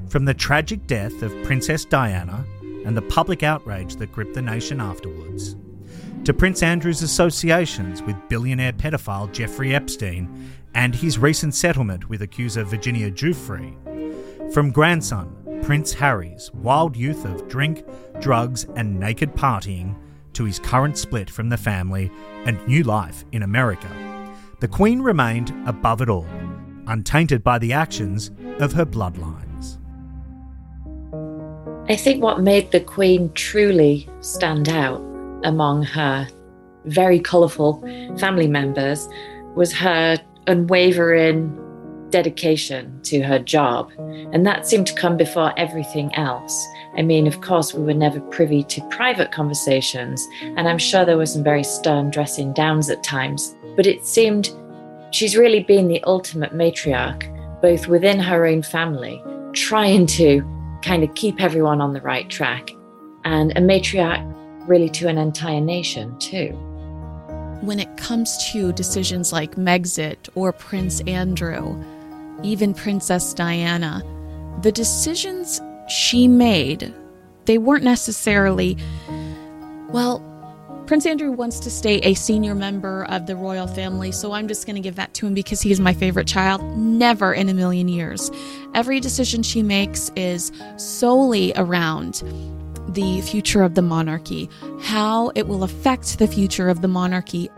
From 0.09 0.25
the 0.25 0.33
tragic 0.35 0.85
death 0.85 1.23
of 1.23 1.33
Princess 1.43 1.85
Diana 1.85 2.45
and 2.85 2.95
the 2.95 3.01
public 3.01 3.41
outrage 3.41 3.95
that 3.95 4.11
gripped 4.11 4.35
the 4.35 4.43
nation 4.43 4.79
afterwards 4.79 5.55
to 6.25 6.33
Prince 6.33 6.61
Andrew's 6.61 7.01
associations 7.01 8.01
with 8.01 8.15
billionaire 8.27 8.73
pedophile 8.73 9.31
Jeffrey 9.31 9.73
Epstein 9.73 10.51
and 10.75 10.93
his 10.93 11.17
recent 11.17 11.55
settlement 11.55 12.09
with 12.09 12.21
accuser 12.21 12.63
Virginia 12.63 13.09
Giuffre. 13.09 13.73
From 14.53 14.71
grandson 14.71 15.35
Prince 15.63 15.93
Harry's 15.93 16.51
wild 16.53 16.95
youth 16.95 17.25
of 17.25 17.47
drink, 17.47 17.83
drugs, 18.19 18.65
and 18.75 18.99
naked 18.99 19.33
partying 19.33 19.95
to 20.33 20.45
his 20.45 20.59
current 20.59 20.97
split 20.97 21.29
from 21.29 21.49
the 21.49 21.57
family 21.57 22.11
and 22.45 22.65
new 22.67 22.83
life 22.83 23.25
in 23.31 23.43
America, 23.43 23.89
the 24.59 24.67
Queen 24.67 25.01
remained 25.01 25.53
above 25.67 26.01
it 26.01 26.09
all, 26.09 26.27
untainted 26.87 27.43
by 27.43 27.57
the 27.57 27.73
actions 27.73 28.31
of 28.59 28.73
her 28.73 28.85
bloodlines. 28.85 29.77
I 31.89 31.95
think 31.95 32.21
what 32.21 32.41
made 32.41 32.71
the 32.71 32.81
Queen 32.81 33.31
truly 33.33 34.07
stand 34.21 34.69
out 34.69 35.08
among 35.43 35.83
her 35.83 36.27
very 36.85 37.19
colourful 37.19 37.81
family 38.17 38.47
members 38.47 39.07
was 39.55 39.73
her 39.73 40.17
unwavering 40.47 41.55
dedication 42.09 42.99
to 43.03 43.21
her 43.21 43.39
job. 43.39 43.91
And 44.33 44.45
that 44.45 44.67
seemed 44.67 44.87
to 44.87 44.95
come 44.95 45.17
before 45.17 45.53
everything 45.57 46.13
else. 46.15 46.67
I 46.97 47.01
mean, 47.01 47.27
of 47.27 47.41
course, 47.41 47.73
we 47.73 47.83
were 47.83 47.93
never 47.93 48.19
privy 48.19 48.63
to 48.63 48.87
private 48.89 49.31
conversations, 49.31 50.27
and 50.41 50.67
I'm 50.67 50.79
sure 50.79 51.05
there 51.05 51.17
were 51.17 51.25
some 51.25 51.43
very 51.43 51.63
stern 51.63 52.09
dressing 52.09 52.53
downs 52.53 52.89
at 52.89 53.03
times, 53.03 53.55
but 53.75 53.85
it 53.85 54.05
seemed 54.05 54.49
she's 55.11 55.37
really 55.37 55.63
been 55.63 55.87
the 55.87 56.03
ultimate 56.03 56.53
matriarch, 56.53 57.61
both 57.61 57.87
within 57.87 58.19
her 58.19 58.45
own 58.45 58.63
family, 58.63 59.23
trying 59.53 60.07
to 60.07 60.41
kind 60.81 61.03
of 61.03 61.13
keep 61.13 61.39
everyone 61.39 61.79
on 61.79 61.93
the 61.93 62.01
right 62.01 62.29
track, 62.29 62.71
and 63.23 63.51
a 63.51 63.61
matriarch 63.61 64.25
really 64.69 64.89
to 64.89 65.07
an 65.07 65.17
entire 65.17 65.59
nation, 65.59 66.17
too. 66.19 66.51
When 67.61 67.79
it 67.79 67.97
comes 67.97 68.37
to 68.51 68.71
decisions 68.71 69.33
like 69.33 69.55
Megxit 69.55 70.29
or 70.35 70.53
Prince 70.53 71.01
Andrew, 71.01 71.83
even 72.43 72.73
Princess 72.73 73.33
Diana, 73.33 74.01
the 74.61 74.71
decisions 74.71 75.59
she 75.89 76.27
made, 76.27 76.93
they 77.45 77.57
weren't 77.57 77.83
necessarily, 77.83 78.77
well, 79.89 80.23
Prince 80.85 81.05
Andrew 81.05 81.31
wants 81.31 81.59
to 81.59 81.69
stay 81.69 81.99
a 81.99 82.13
senior 82.13 82.55
member 82.55 83.05
of 83.05 83.27
the 83.27 83.35
royal 83.35 83.67
family, 83.67 84.11
so 84.11 84.31
I'm 84.31 84.47
just 84.47 84.65
going 84.65 84.75
to 84.75 84.81
give 84.81 84.95
that 84.95 85.13
to 85.15 85.27
him 85.27 85.33
because 85.33 85.61
he's 85.61 85.79
my 85.79 85.93
favorite 85.93 86.27
child. 86.27 86.63
Never 86.77 87.33
in 87.33 87.47
a 87.49 87.53
million 87.53 87.87
years. 87.87 88.31
Every 88.73 88.99
decision 88.99 89.43
she 89.43 89.61
makes 89.61 90.09
is 90.15 90.51
solely 90.77 91.53
around 91.55 92.23
the 92.89 93.21
future 93.21 93.63
of 93.63 93.75
the 93.75 93.81
monarchy, 93.81 94.49
how 94.81 95.31
it 95.35 95.47
will 95.47 95.63
affect 95.63 96.19
the 96.19 96.27
future 96.27 96.69
of 96.69 96.81
the 96.81 96.87
monarchy. 96.87 97.49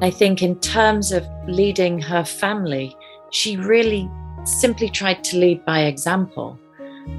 I 0.00 0.10
think, 0.10 0.42
in 0.42 0.58
terms 0.60 1.12
of 1.12 1.26
leading 1.46 2.00
her 2.00 2.24
family, 2.24 2.96
she 3.30 3.56
really 3.56 4.10
simply 4.44 4.88
tried 4.88 5.24
to 5.24 5.38
lead 5.38 5.64
by 5.64 5.80
example, 5.82 6.58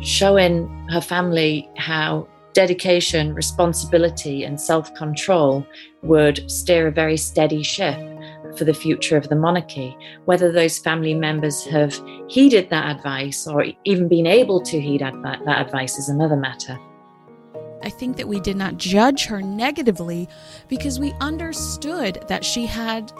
showing 0.01 0.67
her 0.89 1.01
family 1.01 1.69
how 1.77 2.27
dedication, 2.53 3.33
responsibility, 3.33 4.43
and 4.43 4.59
self 4.59 4.93
control 4.95 5.65
would 6.03 6.49
steer 6.49 6.88
a 6.88 6.91
very 6.91 7.17
steady 7.17 7.63
ship 7.63 7.97
for 8.57 8.65
the 8.65 8.73
future 8.73 9.17
of 9.17 9.29
the 9.29 9.35
monarchy. 9.35 9.95
Whether 10.25 10.51
those 10.51 10.79
family 10.79 11.13
members 11.13 11.63
have 11.65 11.99
heeded 12.27 12.69
that 12.69 12.95
advice 12.95 13.47
or 13.47 13.65
even 13.85 14.07
been 14.07 14.27
able 14.27 14.61
to 14.61 14.79
heed 14.79 15.01
that, 15.01 15.13
that 15.45 15.65
advice 15.65 15.97
is 15.97 16.09
another 16.09 16.35
matter. 16.35 16.77
I 17.81 17.89
think 17.89 18.17
that 18.17 18.27
we 18.27 18.39
did 18.39 18.57
not 18.57 18.77
judge 18.77 19.25
her 19.25 19.41
negatively 19.41 20.27
because 20.67 21.00
we 21.00 21.13
understood 21.21 22.24
that 22.27 22.43
she 22.43 22.65
had 22.65 23.12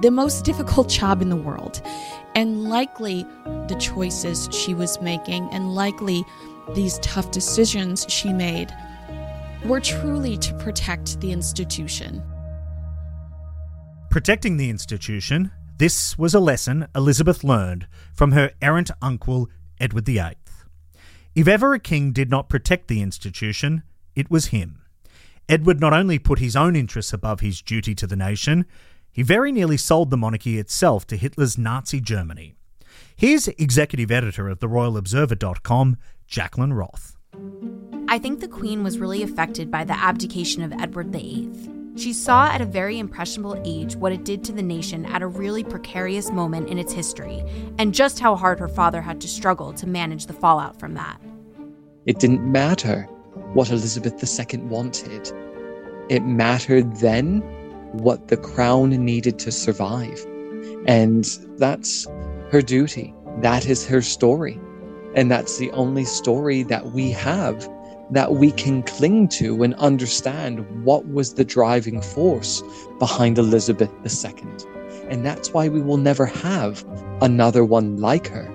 the 0.00 0.10
most 0.10 0.44
difficult 0.44 0.88
job 0.88 1.22
in 1.22 1.28
the 1.28 1.36
world. 1.36 1.82
And 2.34 2.64
likely 2.64 3.24
the 3.68 3.76
choices 3.80 4.48
she 4.52 4.74
was 4.74 5.00
making, 5.00 5.48
and 5.52 5.74
likely 5.74 6.24
these 6.74 6.98
tough 6.98 7.30
decisions 7.30 8.06
she 8.08 8.32
made, 8.32 8.72
were 9.64 9.80
truly 9.80 10.36
to 10.38 10.54
protect 10.54 11.20
the 11.20 11.32
institution. 11.32 12.22
Protecting 14.10 14.56
the 14.56 14.70
institution, 14.70 15.50
this 15.78 16.16
was 16.16 16.34
a 16.34 16.40
lesson 16.40 16.86
Elizabeth 16.94 17.42
learned 17.42 17.86
from 18.14 18.32
her 18.32 18.52
errant 18.62 18.90
uncle, 19.02 19.48
Edward 19.80 20.06
VIII. 20.06 20.36
If 21.34 21.48
ever 21.48 21.74
a 21.74 21.78
king 21.78 22.12
did 22.12 22.30
not 22.30 22.48
protect 22.48 22.88
the 22.88 23.02
institution, 23.02 23.82
it 24.16 24.30
was 24.30 24.46
him. 24.46 24.82
Edward 25.48 25.80
not 25.80 25.92
only 25.92 26.18
put 26.18 26.40
his 26.40 26.56
own 26.56 26.74
interests 26.74 27.12
above 27.12 27.38
his 27.40 27.62
duty 27.62 27.94
to 27.94 28.06
the 28.06 28.16
nation, 28.16 28.66
he 29.12 29.22
very 29.22 29.52
nearly 29.52 29.76
sold 29.76 30.10
the 30.10 30.16
monarchy 30.16 30.58
itself 30.58 31.06
to 31.06 31.16
Hitler's 31.16 31.56
Nazi 31.56 32.00
Germany. 32.00 32.56
Here's 33.14 33.46
executive 33.48 34.10
editor 34.10 34.48
of 34.48 34.58
the 34.58 34.66
RoyalObserver.com, 34.66 35.96
Jacqueline 36.26 36.72
Roth. 36.72 37.16
I 38.08 38.16
I 38.16 38.18
think 38.18 38.40
the 38.40 38.48
Queen 38.48 38.82
was 38.82 38.98
really 38.98 39.22
affected 39.22 39.70
by 39.70 39.84
the 39.84 39.92
abdication 39.92 40.62
of 40.62 40.72
Edward 40.72 41.12
VIII. 41.12 41.50
She 41.96 42.14
saw 42.14 42.46
at 42.46 42.62
a 42.62 42.64
very 42.64 42.98
impressionable 42.98 43.60
age 43.62 43.94
what 43.94 44.10
it 44.12 44.24
did 44.24 44.42
to 44.44 44.52
the 44.52 44.62
nation 44.62 45.04
at 45.04 45.20
a 45.20 45.26
really 45.26 45.62
precarious 45.62 46.30
moment 46.30 46.70
in 46.70 46.78
its 46.78 46.94
history, 46.94 47.44
and 47.78 47.92
just 47.92 48.18
how 48.18 48.34
hard 48.34 48.58
her 48.58 48.68
father 48.68 49.02
had 49.02 49.20
to 49.20 49.28
struggle 49.28 49.74
to 49.74 49.86
manage 49.86 50.24
the 50.24 50.32
fallout 50.32 50.80
from 50.80 50.94
that. 50.94 51.20
It 52.06 52.18
didn't 52.18 52.40
matter 52.50 53.06
what 53.54 53.70
Elizabeth 53.70 54.22
II 54.22 54.58
wanted, 54.62 55.32
it 56.08 56.24
mattered 56.24 56.96
then 56.96 57.40
what 57.92 58.28
the 58.28 58.36
crown 58.36 58.90
needed 58.90 59.38
to 59.40 59.52
survive. 59.52 60.24
And 60.86 61.24
that's 61.58 62.06
her 62.50 62.62
duty. 62.62 63.14
That 63.40 63.66
is 63.66 63.86
her 63.86 64.02
story. 64.02 64.60
And 65.14 65.30
that's 65.30 65.58
the 65.58 65.70
only 65.72 66.04
story 66.04 66.62
that 66.64 66.92
we 66.92 67.10
have 67.12 67.68
that 68.10 68.34
we 68.34 68.52
can 68.52 68.82
cling 68.84 69.26
to 69.26 69.62
and 69.62 69.74
understand 69.74 70.84
what 70.84 71.08
was 71.08 71.34
the 71.34 71.44
driving 71.44 72.00
force 72.00 72.62
behind 72.98 73.38
Elizabeth 73.38 73.90
II. 74.04 74.46
And 75.08 75.24
that's 75.24 75.52
why 75.52 75.68
we 75.68 75.80
will 75.80 75.96
never 75.96 76.26
have 76.26 76.84
another 77.20 77.64
one 77.64 77.96
like 77.96 78.28
her. 78.28 78.52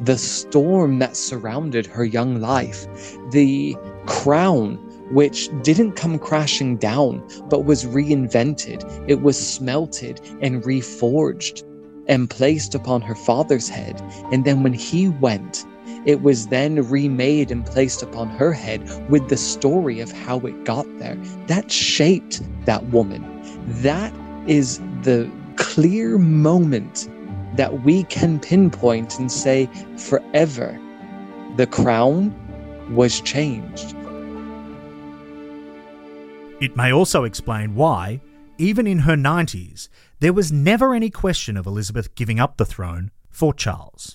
The 0.00 0.18
storm 0.18 0.98
that 0.98 1.16
surrounded 1.16 1.86
her 1.86 2.04
young 2.04 2.40
life, 2.40 2.86
the 3.30 3.76
crown 4.06 4.76
which 5.10 5.50
didn't 5.62 5.92
come 5.92 6.18
crashing 6.18 6.76
down, 6.76 7.22
but 7.48 7.64
was 7.64 7.84
reinvented. 7.84 8.82
It 9.08 9.22
was 9.22 9.38
smelted 9.38 10.20
and 10.40 10.62
reforged 10.62 11.62
and 12.06 12.28
placed 12.28 12.74
upon 12.74 13.02
her 13.02 13.14
father's 13.14 13.68
head. 13.68 14.00
And 14.32 14.44
then 14.44 14.62
when 14.62 14.72
he 14.72 15.08
went, 15.08 15.64
it 16.06 16.22
was 16.22 16.48
then 16.48 16.88
remade 16.88 17.50
and 17.50 17.64
placed 17.64 18.02
upon 18.02 18.28
her 18.30 18.52
head 18.52 18.82
with 19.10 19.28
the 19.28 19.36
story 19.36 20.00
of 20.00 20.12
how 20.12 20.38
it 20.40 20.64
got 20.64 20.86
there. 20.98 21.16
That 21.46 21.70
shaped 21.70 22.42
that 22.66 22.84
woman. 22.86 23.24
That 23.82 24.12
is 24.46 24.78
the 25.02 25.30
clear 25.56 26.18
moment 26.18 27.08
that 27.56 27.84
we 27.84 28.04
can 28.04 28.40
pinpoint 28.40 29.18
and 29.18 29.30
say, 29.30 29.68
forever, 29.96 30.78
the 31.56 31.66
crown 31.66 32.34
was 32.90 33.20
changed. 33.20 33.94
It 36.60 36.76
may 36.76 36.92
also 36.92 37.24
explain 37.24 37.74
why, 37.74 38.20
even 38.58 38.86
in 38.86 39.00
her 39.00 39.16
90s, 39.16 39.88
there 40.20 40.32
was 40.32 40.52
never 40.52 40.94
any 40.94 41.10
question 41.10 41.56
of 41.56 41.66
Elizabeth 41.66 42.14
giving 42.14 42.38
up 42.38 42.56
the 42.56 42.64
throne 42.64 43.10
for 43.30 43.52
Charles. 43.52 44.12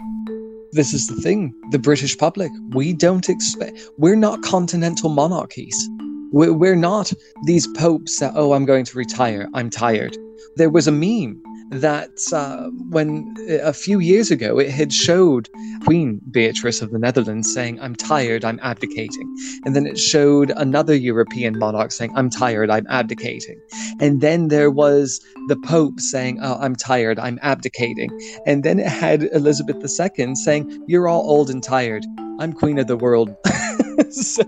This 0.71 0.93
is 0.93 1.07
the 1.07 1.21
thing 1.21 1.53
the 1.71 1.79
British 1.79 2.17
public, 2.17 2.51
we 2.69 2.93
don't 2.93 3.27
expect, 3.27 3.79
we're 3.97 4.15
not 4.15 4.41
continental 4.41 5.09
monarchies. 5.09 5.89
We're, 6.31 6.75
not 6.75 7.12
these 7.45 7.67
popes 7.67 8.19
that, 8.19 8.33
oh, 8.36 8.53
I'm 8.53 8.65
going 8.65 8.86
to 8.86 8.98
retire, 8.98 9.48
I'm 9.53 9.69
tired. 9.69 10.17
There 10.55 10.69
was 10.69 10.88
a 10.88 10.91
meme 10.91 11.41
that 11.71 12.09
uh, 12.33 12.69
when 12.89 13.36
a 13.48 13.74
few 13.74 14.00
years 14.00 14.31
ago 14.31 14.57
it 14.57 14.69
had 14.71 14.91
showed 14.91 15.50
Queen 15.83 16.19
Beatrix 16.31 16.81
of 16.81 16.91
the 16.91 16.98
Netherlands 16.98 17.53
saying, 17.53 17.79
I'm 17.79 17.95
tired, 17.95 18.43
I'm 18.43 18.59
abdicating. 18.63 19.36
And 19.65 19.75
then 19.75 19.86
it 19.86 19.98
showed 19.98 20.51
another 20.55 20.95
European 20.95 21.59
monarch 21.59 21.91
saying, 21.91 22.12
I'm 22.15 22.29
tired, 22.29 22.71
I'm 22.71 22.88
abdicating. 22.88 23.59
And 24.00 24.21
then 24.21 24.48
there 24.48 24.71
was 24.71 25.21
the 25.48 25.57
Pope 25.57 26.00
saying, 26.00 26.39
oh, 26.41 26.57
I'm 26.59 26.75
tired, 26.75 27.19
I'm 27.19 27.38
abdicating. 27.41 28.09
And 28.48 28.63
then 28.63 28.79
it 28.79 28.88
had 28.88 29.24
Elizabeth 29.31 29.77
II 29.77 30.36
saying, 30.36 30.86
You're 30.88 31.07
all 31.07 31.29
old 31.29 31.50
and 31.50 31.63
tired, 31.63 32.03
I'm 32.39 32.53
Queen 32.53 32.79
of 32.79 32.88
the 32.88 32.98
world. 32.98 33.36
so 34.09 34.43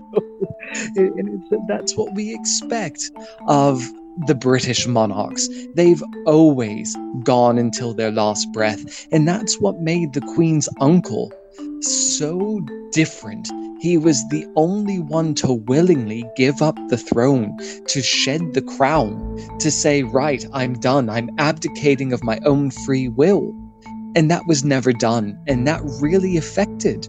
that's 1.68 1.96
what 1.96 2.14
we 2.14 2.34
expect 2.34 3.10
of 3.48 3.82
the 4.26 4.34
British 4.34 4.86
monarchs. 4.86 5.48
They've 5.74 6.02
always 6.26 6.96
gone 7.24 7.58
until 7.58 7.94
their 7.94 8.10
last 8.10 8.52
breath. 8.52 9.06
And 9.12 9.26
that's 9.26 9.60
what 9.60 9.80
made 9.80 10.12
the 10.12 10.20
Queen's 10.20 10.68
uncle 10.80 11.32
so 11.80 12.60
different. 12.92 13.48
He 13.80 13.98
was 13.98 14.22
the 14.28 14.46
only 14.54 15.00
one 15.00 15.34
to 15.36 15.52
willingly 15.52 16.24
give 16.36 16.62
up 16.62 16.78
the 16.88 16.96
throne, 16.96 17.56
to 17.88 18.00
shed 18.00 18.54
the 18.54 18.62
crown, 18.62 19.58
to 19.58 19.70
say, 19.70 20.04
Right, 20.04 20.46
I'm 20.52 20.74
done. 20.74 21.10
I'm 21.10 21.30
abdicating 21.38 22.12
of 22.12 22.22
my 22.22 22.38
own 22.44 22.70
free 22.70 23.08
will. 23.08 23.52
And 24.14 24.30
that 24.30 24.46
was 24.46 24.62
never 24.62 24.92
done. 24.92 25.38
And 25.48 25.66
that 25.66 25.80
really 26.00 26.36
affected 26.36 27.08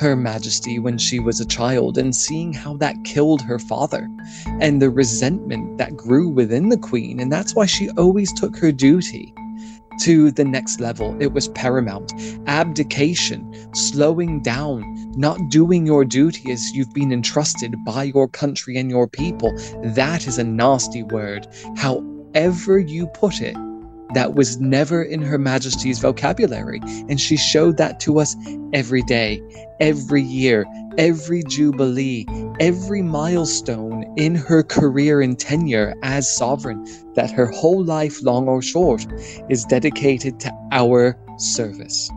her 0.00 0.16
Majesty 0.16 0.78
when 0.78 0.98
she 0.98 1.18
was 1.18 1.40
a 1.40 1.46
child 1.46 1.98
and 1.98 2.14
seeing 2.14 2.52
how 2.52 2.76
that 2.78 3.04
killed 3.04 3.42
her 3.42 3.58
father 3.58 4.08
and 4.60 4.80
the 4.80 4.90
resentment 4.90 5.78
that 5.78 5.96
grew 5.96 6.28
within 6.28 6.68
the 6.68 6.78
Queen. 6.78 7.20
And 7.20 7.32
that's 7.32 7.54
why 7.54 7.66
she 7.66 7.90
always 7.90 8.32
took 8.32 8.56
her 8.56 8.72
duty 8.72 9.34
to 10.00 10.30
the 10.30 10.44
next 10.44 10.80
level. 10.80 11.16
It 11.20 11.32
was 11.32 11.48
paramount. 11.48 12.12
Abdication, 12.46 13.52
slowing 13.74 14.42
down, 14.42 15.12
not 15.16 15.38
doing 15.50 15.86
your 15.86 16.04
duty 16.04 16.50
as 16.50 16.72
you've 16.72 16.92
been 16.92 17.12
entrusted 17.12 17.74
by 17.84 18.04
your 18.04 18.28
country 18.28 18.76
and 18.76 18.90
your 18.90 19.06
people. 19.06 19.52
That 19.82 20.26
is 20.26 20.38
a 20.38 20.44
nasty 20.44 21.02
word. 21.02 21.46
However, 21.76 22.78
you 22.78 23.06
put 23.08 23.40
it, 23.40 23.56
that 24.12 24.34
was 24.34 24.60
never 24.60 25.02
in 25.02 25.22
Her 25.22 25.38
Majesty's 25.38 25.98
vocabulary. 25.98 26.80
And 27.08 27.20
she 27.20 27.36
showed 27.36 27.76
that 27.78 28.00
to 28.00 28.20
us 28.20 28.36
every 28.72 29.02
day, 29.02 29.42
every 29.80 30.22
year, 30.22 30.64
every 30.98 31.42
jubilee, 31.48 32.26
every 32.60 33.02
milestone 33.02 34.04
in 34.16 34.34
her 34.34 34.62
career 34.62 35.20
and 35.20 35.38
tenure 35.38 35.94
as 36.02 36.32
sovereign, 36.32 36.86
that 37.14 37.30
her 37.30 37.46
whole 37.46 37.82
life, 37.82 38.22
long 38.22 38.48
or 38.48 38.62
short, 38.62 39.06
is 39.48 39.64
dedicated 39.64 40.38
to 40.40 40.52
our 40.70 41.18
service. 41.38 42.10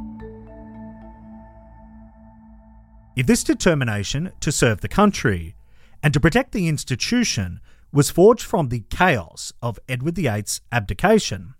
If 3.15 3.25
this 3.25 3.43
determination 3.43 4.31
to 4.41 4.51
serve 4.51 4.81
the 4.81 4.87
country 4.87 5.55
and 6.03 6.13
to 6.13 6.19
protect 6.19 6.51
the 6.51 6.67
institution 6.67 7.59
was 7.91 8.11
forged 8.11 8.43
from 8.43 8.69
the 8.69 8.83
chaos 8.91 9.53
of 9.59 9.79
Edward 9.89 10.17
VIII's 10.17 10.61
abdication, 10.71 11.55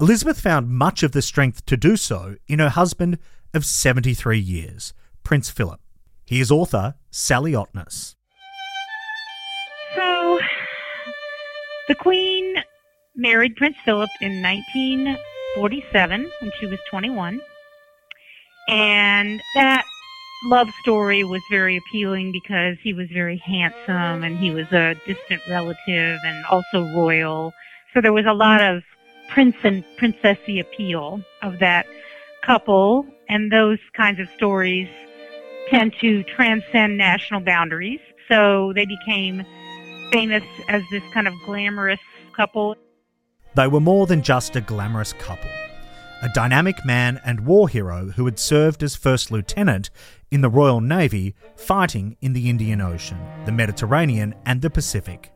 Elizabeth 0.00 0.38
found 0.38 0.70
much 0.70 1.02
of 1.02 1.10
the 1.10 1.20
strength 1.20 1.66
to 1.66 1.76
do 1.76 1.96
so 1.96 2.36
in 2.46 2.60
her 2.60 2.68
husband 2.68 3.18
of 3.52 3.64
73 3.64 4.38
years, 4.38 4.94
Prince 5.24 5.50
Philip. 5.50 5.80
He 6.24 6.40
is 6.40 6.52
author 6.52 6.94
Sally 7.10 7.52
Otness. 7.52 8.14
So, 9.96 10.38
the 11.88 11.96
Queen 11.96 12.62
married 13.16 13.56
Prince 13.56 13.76
Philip 13.84 14.10
in 14.20 14.40
1947 14.40 16.30
when 16.42 16.52
she 16.60 16.66
was 16.66 16.78
21. 16.88 17.40
And 18.68 19.40
that 19.56 19.84
love 20.44 20.68
story 20.80 21.24
was 21.24 21.42
very 21.50 21.76
appealing 21.76 22.30
because 22.30 22.76
he 22.84 22.92
was 22.92 23.08
very 23.12 23.38
handsome 23.38 24.22
and 24.22 24.38
he 24.38 24.52
was 24.52 24.70
a 24.70 24.94
distant 25.08 25.42
relative 25.50 26.20
and 26.24 26.44
also 26.46 26.84
royal. 26.94 27.52
So 27.92 28.00
there 28.00 28.12
was 28.12 28.26
a 28.26 28.34
lot 28.34 28.62
of 28.62 28.82
prince 29.28 29.56
and 29.62 29.84
princessy 29.98 30.60
appeal 30.60 31.22
of 31.42 31.58
that 31.58 31.86
couple, 32.42 33.06
and 33.28 33.52
those 33.52 33.78
kinds 33.94 34.20
of 34.20 34.28
stories 34.36 34.88
tend 35.68 35.94
to 36.00 36.22
transcend 36.24 36.96
national 36.96 37.40
boundaries. 37.40 38.00
So 38.28 38.72
they 38.74 38.86
became 38.86 39.44
famous 40.10 40.44
as 40.68 40.82
this 40.90 41.02
kind 41.12 41.28
of 41.28 41.34
glamorous 41.44 42.00
couple. 42.34 42.76
They 43.54 43.68
were 43.68 43.80
more 43.80 44.06
than 44.06 44.22
just 44.22 44.56
a 44.56 44.60
glamorous 44.60 45.12
couple. 45.14 45.50
A 46.22 46.28
dynamic 46.34 46.84
man 46.84 47.20
and 47.24 47.46
war 47.46 47.68
hero 47.68 48.08
who 48.16 48.24
had 48.24 48.38
served 48.38 48.82
as 48.82 48.96
First 48.96 49.30
Lieutenant 49.30 49.90
in 50.30 50.40
the 50.40 50.50
Royal 50.50 50.80
Navy 50.80 51.34
fighting 51.56 52.16
in 52.20 52.32
the 52.32 52.50
Indian 52.50 52.80
Ocean, 52.80 53.18
the 53.44 53.52
Mediterranean, 53.52 54.34
and 54.44 54.60
the 54.60 54.70
Pacific. 54.70 55.32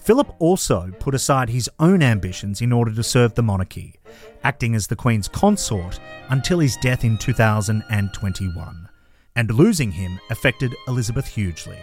Philip 0.00 0.34
also 0.38 0.90
put 0.98 1.14
aside 1.14 1.50
his 1.50 1.68
own 1.78 2.02
ambitions 2.02 2.62
in 2.62 2.72
order 2.72 2.92
to 2.94 3.02
serve 3.02 3.34
the 3.34 3.42
monarchy, 3.42 4.00
acting 4.42 4.74
as 4.74 4.86
the 4.86 4.96
Queen's 4.96 5.28
consort 5.28 6.00
until 6.30 6.58
his 6.58 6.76
death 6.78 7.04
in 7.04 7.18
2021. 7.18 8.88
And 9.36 9.50
losing 9.50 9.92
him 9.92 10.18
affected 10.30 10.74
Elizabeth 10.88 11.26
hugely. 11.26 11.78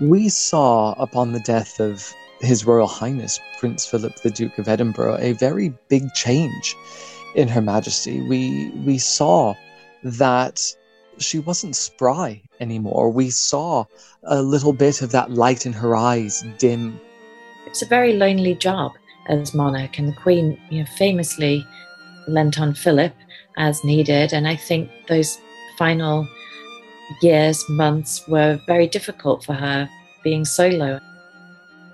We 0.00 0.28
saw 0.28 0.92
upon 0.92 1.32
the 1.32 1.40
death 1.40 1.80
of 1.80 2.12
His 2.40 2.66
Royal 2.66 2.86
Highness 2.86 3.40
Prince 3.58 3.86
Philip, 3.86 4.16
the 4.16 4.30
Duke 4.30 4.58
of 4.58 4.68
Edinburgh, 4.68 5.16
a 5.18 5.32
very 5.32 5.72
big 5.88 6.12
change 6.12 6.76
in 7.34 7.48
Her 7.48 7.62
Majesty. 7.62 8.20
We 8.20 8.70
we 8.84 8.98
saw 8.98 9.54
that 10.02 10.60
she 11.18 11.38
wasn't 11.38 11.76
spry 11.76 12.42
anymore. 12.60 13.10
We 13.10 13.30
saw 13.30 13.84
a 14.24 14.42
little 14.42 14.72
bit 14.72 15.02
of 15.02 15.12
that 15.12 15.30
light 15.30 15.66
in 15.66 15.72
her 15.72 15.94
eyes 15.94 16.44
dim 16.58 17.00
it's 17.72 17.80
a 17.80 17.86
very 17.86 18.12
lonely 18.12 18.54
job 18.54 18.92
as 19.28 19.54
monarch, 19.54 19.98
and 19.98 20.06
the 20.06 20.12
Queen, 20.12 20.60
you 20.68 20.80
know, 20.80 20.86
famously 20.98 21.66
lent 22.28 22.60
on 22.60 22.74
Philip 22.74 23.14
as 23.56 23.82
needed. 23.82 24.34
And 24.34 24.46
I 24.46 24.56
think 24.56 24.90
those 25.08 25.38
final 25.78 26.28
years, 27.22 27.64
months 27.70 28.28
were 28.28 28.60
very 28.66 28.86
difficult 28.86 29.42
for 29.42 29.54
her 29.54 29.88
being 30.22 30.44
solo. 30.44 31.00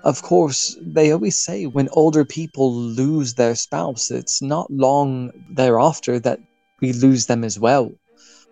Of 0.03 0.21
course, 0.21 0.75
they 0.81 1.13
always 1.13 1.39
say 1.39 1.65
when 1.65 1.87
older 1.93 2.25
people 2.25 2.73
lose 2.75 3.35
their 3.35 3.55
spouse, 3.55 4.11
it's 4.11 4.41
not 4.41 4.69
long 4.69 5.31
thereafter 5.49 6.19
that 6.19 6.41
we 6.81 6.91
lose 6.91 7.27
them 7.27 7.45
as 7.45 7.57
well. 7.57 7.89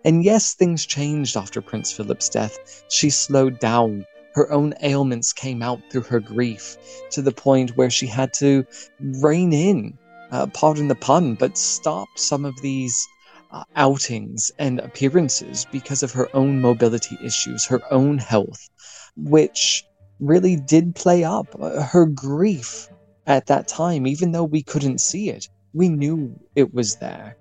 And 0.02 0.24
yes, 0.24 0.54
things 0.54 0.86
changed 0.86 1.36
after 1.36 1.60
Prince 1.60 1.92
Philip's 1.92 2.30
death. 2.30 2.84
She 2.88 3.10
slowed 3.10 3.58
down. 3.58 4.06
Her 4.34 4.50
own 4.52 4.74
ailments 4.82 5.32
came 5.32 5.62
out 5.62 5.80
through 5.90 6.02
her 6.02 6.20
grief 6.20 6.76
to 7.10 7.22
the 7.22 7.32
point 7.32 7.76
where 7.76 7.90
she 7.90 8.06
had 8.06 8.32
to 8.34 8.64
rein 9.00 9.52
in, 9.52 9.98
uh, 10.30 10.46
pardon 10.48 10.88
the 10.88 10.94
pun, 10.94 11.34
but 11.34 11.56
stop 11.56 12.08
some 12.16 12.44
of 12.44 12.60
these 12.60 13.08
uh, 13.50 13.64
outings 13.76 14.52
and 14.58 14.80
appearances 14.80 15.66
because 15.72 16.02
of 16.02 16.12
her 16.12 16.28
own 16.36 16.60
mobility 16.60 17.16
issues, 17.24 17.64
her 17.64 17.80
own 17.90 18.18
health, 18.18 18.68
which 19.16 19.84
really 20.20 20.56
did 20.56 20.94
play 20.94 21.24
up. 21.24 21.46
Uh, 21.58 21.82
her 21.82 22.04
grief 22.04 22.88
at 23.26 23.46
that 23.46 23.66
time, 23.66 24.06
even 24.06 24.32
though 24.32 24.44
we 24.44 24.62
couldn't 24.62 25.00
see 25.00 25.30
it, 25.30 25.48
we 25.72 25.88
knew 25.88 26.38
it 26.54 26.74
was 26.74 26.96
there. 26.96 27.37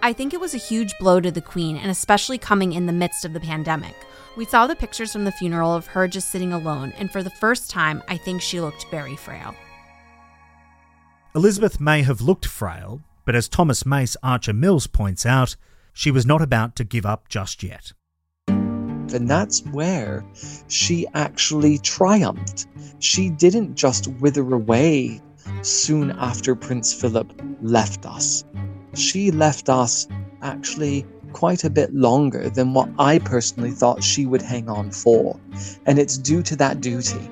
I 0.00 0.12
think 0.12 0.32
it 0.32 0.40
was 0.40 0.54
a 0.54 0.58
huge 0.58 0.96
blow 0.98 1.20
to 1.20 1.30
the 1.30 1.40
Queen, 1.40 1.76
and 1.76 1.90
especially 1.90 2.38
coming 2.38 2.72
in 2.72 2.86
the 2.86 2.92
midst 2.92 3.24
of 3.24 3.32
the 3.32 3.40
pandemic. 3.40 3.94
We 4.36 4.44
saw 4.44 4.68
the 4.68 4.76
pictures 4.76 5.12
from 5.12 5.24
the 5.24 5.32
funeral 5.32 5.74
of 5.74 5.88
her 5.88 6.06
just 6.06 6.30
sitting 6.30 6.52
alone, 6.52 6.92
and 6.96 7.10
for 7.10 7.22
the 7.22 7.30
first 7.30 7.68
time, 7.68 8.02
I 8.06 8.16
think 8.16 8.40
she 8.40 8.60
looked 8.60 8.86
very 8.90 9.16
frail. 9.16 9.56
Elizabeth 11.34 11.80
may 11.80 12.02
have 12.02 12.20
looked 12.20 12.46
frail, 12.46 13.00
but 13.24 13.34
as 13.34 13.48
Thomas 13.48 13.84
Mace 13.84 14.16
Archer 14.22 14.52
Mills 14.52 14.86
points 14.86 15.26
out, 15.26 15.56
she 15.92 16.12
was 16.12 16.24
not 16.24 16.40
about 16.40 16.76
to 16.76 16.84
give 16.84 17.04
up 17.04 17.28
just 17.28 17.64
yet. 17.64 17.92
And 18.46 19.28
that's 19.28 19.64
where 19.66 20.24
she 20.68 21.06
actually 21.14 21.78
triumphed. 21.78 22.66
She 23.00 23.30
didn't 23.30 23.74
just 23.74 24.06
wither 24.06 24.54
away 24.54 25.20
soon 25.62 26.10
after 26.12 26.54
Prince 26.54 26.92
Philip 26.92 27.32
left 27.60 28.06
us. 28.06 28.44
She 28.94 29.30
left 29.30 29.68
us 29.68 30.06
actually 30.42 31.06
quite 31.32 31.64
a 31.64 31.70
bit 31.70 31.94
longer 31.94 32.48
than 32.48 32.74
what 32.74 32.88
I 32.98 33.18
personally 33.18 33.70
thought 33.70 34.02
she 34.02 34.26
would 34.26 34.42
hang 34.42 34.68
on 34.68 34.90
for. 34.90 35.38
And 35.86 35.98
it's 35.98 36.16
due 36.16 36.42
to 36.42 36.56
that 36.56 36.80
duty. 36.80 37.30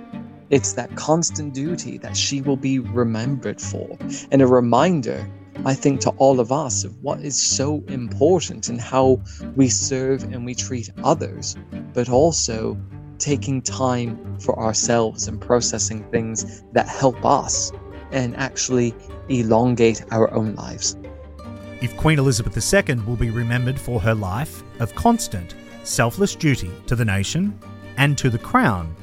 It's 0.50 0.74
that 0.74 0.94
constant 0.96 1.55
duty 1.55 1.98
that 1.98 2.16
she 2.16 2.40
will 2.40 2.57
be 2.57 2.79
remembered 2.79 3.61
for, 3.61 3.98
and 4.31 4.40
a 4.40 4.46
reminder 4.46 5.26
I 5.64 5.74
think, 5.74 6.00
to 6.02 6.11
all 6.11 6.38
of 6.38 6.52
us 6.52 6.85
of 6.85 7.02
what 7.02 7.20
is 7.20 7.40
so 7.40 7.83
important 7.88 8.68
in 8.68 8.79
how 8.79 9.20
we 9.55 9.68
serve 9.68 10.22
and 10.24 10.44
we 10.44 10.55
treat 10.55 10.90
others, 11.02 11.57
but 11.94 12.09
also 12.09 12.76
taking 13.18 13.62
time 13.62 14.38
for 14.38 14.59
ourselves 14.59 15.26
and 15.26 15.40
processing 15.40 16.05
things 16.11 16.62
that 16.72 16.87
help 16.87 17.24
us 17.24 17.72
and 18.16 18.35
actually 18.37 18.94
elongate 19.29 20.02
our 20.11 20.33
own 20.33 20.55
lives. 20.55 20.96
If 21.83 21.96
Queen 21.98 22.18
Elizabeth 22.18 22.57
II 22.57 22.96
will 23.00 23.16
be 23.16 23.31
remembered 23.31 23.79
for 23.79 24.00
her 24.00 24.14
life 24.14 24.62
of 24.81 24.94
constant, 24.94 25.55
selfless 25.85 26.35
duty 26.35 26.72
to 26.87 26.96
the 26.96 27.05
nation 27.05 27.57
and 27.98 28.16
to 28.16 28.31
the 28.31 28.38
crown, 28.38 28.96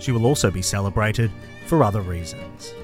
she 0.00 0.10
will 0.10 0.26
also 0.26 0.50
be 0.50 0.62
celebrated 0.62 1.30
for 1.66 1.84
other 1.84 2.00
reasons. 2.00 2.74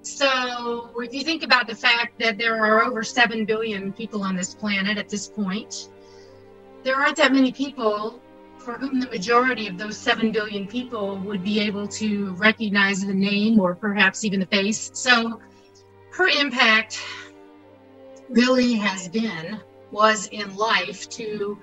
So, 0.00 0.90
if 0.96 1.12
you 1.12 1.22
think 1.22 1.42
about 1.42 1.66
the 1.66 1.74
fact 1.74 2.18
that 2.18 2.38
there 2.38 2.64
are 2.64 2.82
over 2.82 3.02
7 3.02 3.44
billion 3.44 3.92
people 3.92 4.22
on 4.22 4.34
this 4.34 4.54
planet 4.54 4.96
at 4.96 5.08
this 5.08 5.28
point, 5.28 5.88
there 6.82 6.96
aren't 6.96 7.16
that 7.16 7.32
many 7.32 7.52
people 7.52 8.20
for 8.62 8.74
whom 8.74 9.00
the 9.00 9.08
majority 9.08 9.66
of 9.66 9.76
those 9.76 9.96
7 9.96 10.30
billion 10.30 10.66
people 10.66 11.18
would 11.18 11.42
be 11.42 11.60
able 11.60 11.88
to 11.88 12.32
recognize 12.34 13.04
the 13.04 13.12
name 13.12 13.58
or 13.58 13.74
perhaps 13.74 14.24
even 14.24 14.40
the 14.40 14.46
face. 14.46 14.90
So, 14.94 15.40
her 16.12 16.28
impact 16.28 17.00
really 18.28 18.74
has 18.74 19.08
been, 19.08 19.60
was 19.90 20.28
in 20.28 20.54
life 20.56 21.08
to 21.10 21.58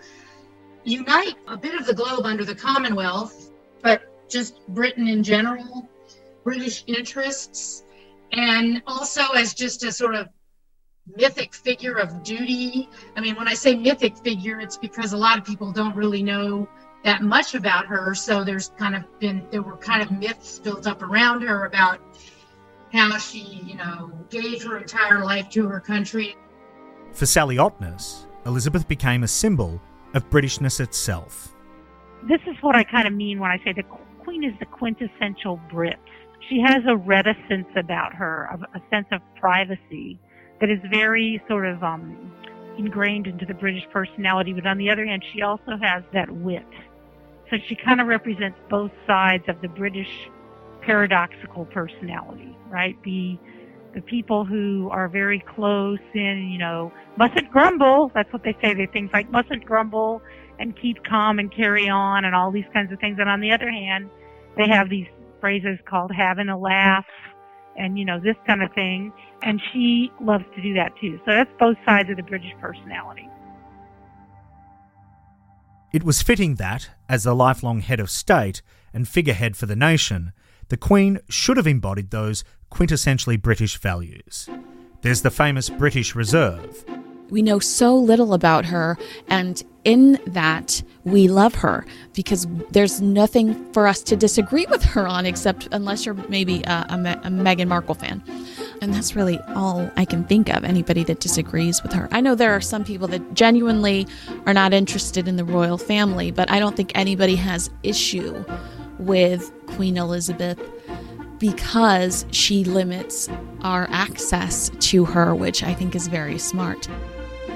unite 0.84 1.36
a 1.48 1.58
bit 1.58 1.76
of 1.76 1.86
the 1.86 1.94
globe 1.94 2.26
under 2.26 2.44
the 2.44 2.56
Commonwealth, 2.56 3.52
but 3.82 4.02
just 4.30 4.60
Britain 4.70 5.08
in 5.08 5.24
general, 5.24 5.88
British 6.44 6.84
interests 6.88 7.84
and 8.32 8.82
also 8.86 9.24
as 9.36 9.54
just 9.54 9.84
a 9.84 9.92
sort 9.92 10.16
of 10.16 10.30
mythic 11.16 11.54
figure 11.54 11.96
of 11.96 12.24
duty. 12.24 12.90
I 13.16 13.22
mean, 13.22 13.36
when 13.36 13.48
I 13.48 13.54
say 13.54 13.76
mythic 13.76 14.18
figure, 14.18 14.60
it's 14.60 14.78
because 14.78 15.14
a 15.14 15.18
lot 15.18 15.38
of 15.38 15.46
people 15.46 15.72
don't 15.72 15.96
really 15.96 16.22
know 16.22 16.68
that 17.04 17.22
much 17.22 17.56
about 17.56 17.86
her. 17.88 18.14
So 18.14 18.44
there's 18.44 18.70
kind 18.78 18.96
of 18.96 19.04
been, 19.20 19.48
there 19.52 19.62
were 19.62 19.78
kind 19.78 20.02
of 20.02 20.12
myths 20.12 20.60
built 20.60 20.88
up 20.88 21.02
around 21.02 21.42
her 21.42 21.66
about 21.66 22.00
how 22.92 23.18
she, 23.18 23.62
you 23.66 23.76
know, 23.76 24.12
gave 24.30 24.64
her 24.64 24.78
entire 24.78 25.24
life 25.24 25.50
to 25.52 25.68
her 25.68 25.80
country. 25.80 26.36
For 27.14 27.26
Sally 27.26 27.58
Otness, 27.58 28.26
Elizabeth 28.46 28.88
became 28.88 29.24
a 29.24 29.28
symbol 29.28 29.82
of 30.14 30.30
Britishness 30.30 30.80
itself. 30.80 31.56
This 32.24 32.42
is 32.48 32.56
what 32.62 32.76
I 32.76 32.84
kind 32.84 33.08
of 33.08 33.14
mean 33.14 33.40
when 33.40 33.52
I 33.52 33.58
say 33.64 33.74
the 33.74 33.84
Queen 34.24 34.44
is 34.44 34.54
the 34.60 34.66
quintessential 34.66 35.60
Brit 35.72 36.00
she 36.50 36.60
has 36.66 36.84
a 36.88 36.96
reticence 36.96 37.68
about 37.76 38.14
her, 38.14 38.50
a, 38.74 38.82
sense 38.90 39.08
of 39.12 39.22
privacy 39.40 40.20
that 40.60 40.70
is 40.70 40.80
very 40.90 41.42
sort 41.48 41.68
of 41.68 41.84
um, 41.84 42.32
ingrained 42.78 43.28
into 43.28 43.46
the 43.46 43.54
British 43.54 43.84
personality. 43.92 44.54
But 44.54 44.66
on 44.66 44.78
the 44.78 44.90
other 44.90 45.06
hand, 45.06 45.24
she 45.34 45.42
also 45.42 45.78
has 45.82 46.04
that 46.14 46.32
wit. 46.32 46.66
So 47.50 47.58
she 47.68 47.76
kind 47.76 48.00
of 48.00 48.08
represents 48.08 48.58
both 48.70 48.92
sides 49.08 49.44
of 49.48 49.62
the 49.62 49.68
British 49.68 50.30
paradoxical 50.82 51.66
personality, 51.66 52.58
right? 52.70 52.98
The 53.04 53.38
the 53.96 54.02
people 54.02 54.46
who 54.46 54.88
are 54.92 55.08
very 55.08 55.40
close 55.40 56.00
and 56.14 56.52
you 56.52 56.60
know 56.60 56.92
mustn't 57.18 57.52
grumble. 57.52 58.12
That's 58.14 58.32
what 58.32 58.44
they 58.44 58.56
say. 58.62 58.74
They 58.74 58.86
things 58.86 59.10
like 59.14 59.30
mustn't 59.32 59.66
grumble 59.66 60.22
and 60.60 60.80
keep 60.80 61.04
calm 61.04 61.40
and 61.40 61.52
carry 61.52 61.90
on 61.90 62.26
and 62.26 62.36
all 62.36 62.52
these 62.52 62.68
kinds 62.74 62.92
of 62.92 63.00
things. 63.00 63.18
And 63.20 63.30
on 63.30 63.40
the 63.40 63.52
other 63.52 63.72
hand, 63.72 64.10
they 64.58 64.68
have 64.68 64.90
these 64.90 65.08
phrases 65.40 65.80
called 65.86 66.12
having 66.12 66.50
a 66.50 66.58
laugh 66.58 67.06
and 67.78 67.98
you 67.98 68.06
know 68.06 68.20
this 68.20 68.36
kind 68.46 68.62
of 68.62 68.72
thing 68.74 69.12
and 69.42 69.62
she 69.72 70.12
loves 70.22 70.44
to 70.56 70.62
do 70.62 70.74
that 70.74 70.92
too 71.00 71.18
so 71.26 71.32
that's 71.32 71.50
both 71.60 71.78
sides 71.86 72.10
of 72.10 72.18
the 72.18 72.24
british 72.24 72.52
personality 72.60 73.28
it 75.92 76.04
was 76.04 76.22
fitting 76.22 76.56
that 76.56 76.90
as 77.08 77.24
the 77.24 77.36
lifelong 77.36 77.82
head 77.82 78.00
of 78.00 78.10
state 78.10 78.62
and 78.94 79.08
figurehead 79.08 79.56
for 79.56 79.66
the 79.66 79.76
nation 79.76 80.34
the 80.70 80.78
queen 80.78 81.20
should 81.30 81.58
have 81.58 81.68
embodied 81.68 82.12
those 82.12 82.44
quintessentially 82.72 83.42
british 83.42 83.78
values 83.78 84.50
there's 85.02 85.22
the 85.22 85.32
famous 85.32 85.70
british 85.70 86.16
reserve 86.16 86.86
we 87.30 87.42
know 87.42 87.60
so 87.60 87.96
little 87.96 88.34
about 88.34 88.66
her, 88.66 88.98
and 89.28 89.64
in 89.84 90.20
that, 90.28 90.82
we 91.04 91.28
love 91.28 91.56
her 91.56 91.86
because 92.14 92.48
there's 92.72 93.02
nothing 93.02 93.72
for 93.72 93.88
us 93.88 94.02
to 94.04 94.16
disagree 94.16 94.66
with 94.70 94.84
her 94.84 95.08
on, 95.08 95.26
except 95.26 95.68
unless 95.72 96.06
you're 96.06 96.16
maybe 96.28 96.62
a, 96.64 96.86
a, 96.90 96.96
a 97.24 97.30
Meghan 97.30 97.68
Markle 97.68 97.96
fan. 97.96 98.24
And 98.82 98.94
that's 98.94 99.16
really 99.16 99.40
all 99.56 99.90
I 99.98 100.06
can 100.06 100.24
think 100.24 100.50
of 100.50 100.64
anybody 100.64 101.04
that 101.06 101.20
disagrees 101.20 101.84
with 101.84 101.94
her. 101.94 102.08
I 102.12 102.22
know 102.22 102.36
there 102.36 102.54
are 102.54 102.62
some 102.62 102.84
people 102.84 103.08
that 103.10 103.34
genuinely 103.34 104.08
are 104.46 104.54
not 104.54 104.74
interested 104.74 105.28
in 105.28 105.36
the 105.36 105.46
royal 105.46 105.78
family, 105.78 106.32
but 106.32 106.50
I 106.50 106.60
don't 106.60 106.76
think 106.76 106.92
anybody 106.96 107.36
has 107.36 107.70
issue 107.84 108.44
with 109.00 109.52
Queen 109.68 109.98
Elizabeth 109.98 110.60
because 111.40 112.26
she 112.32 112.64
limits 112.64 113.30
our 113.62 113.88
access 113.92 114.70
to 114.80 115.06
her, 115.06 115.34
which 115.34 115.64
I 115.64 115.74
think 115.74 115.96
is 115.96 116.08
very 116.08 116.38
smart 116.38 116.88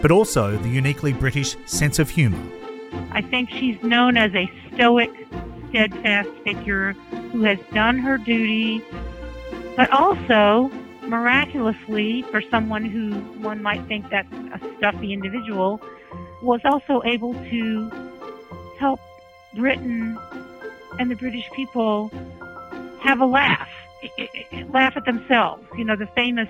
but 0.04 0.12
also 0.12 0.58
the 0.58 0.68
uniquely 0.68 1.14
British 1.14 1.56
sense 1.66 1.98
of 1.98 2.10
humour. 2.10 2.46
I 3.12 3.22
think 3.22 3.50
she's 3.50 3.82
known 3.84 4.18
as 4.18 4.36
a 4.36 4.52
stoic, 4.74 5.10
steadfast 5.70 6.28
figure 6.44 6.92
who 7.32 7.44
has 7.44 7.58
done 7.74 7.98
her 8.00 8.18
duty, 8.18 8.84
but 9.78 9.90
also, 9.92 10.70
miraculously, 11.08 12.24
for 12.24 12.42
someone 12.42 12.86
who 12.86 13.12
one 13.42 13.62
might 13.62 13.86
think 13.88 14.10
that's 14.10 14.32
a 14.32 14.60
stuffy 14.78 15.14
individual, 15.14 15.82
was 16.42 16.62
also 16.66 17.02
able 17.06 17.34
to 17.34 17.92
help 18.78 19.00
Britain 19.56 20.18
and 21.00 21.10
the 21.10 21.16
British 21.16 21.50
people 21.52 22.12
have 23.02 23.20
a 23.20 23.26
laugh, 23.26 23.70
laugh 24.70 24.96
at 24.96 25.06
themselves. 25.06 25.64
You 25.78 25.86
know, 25.86 25.96
the 25.96 26.08
famous 26.08 26.50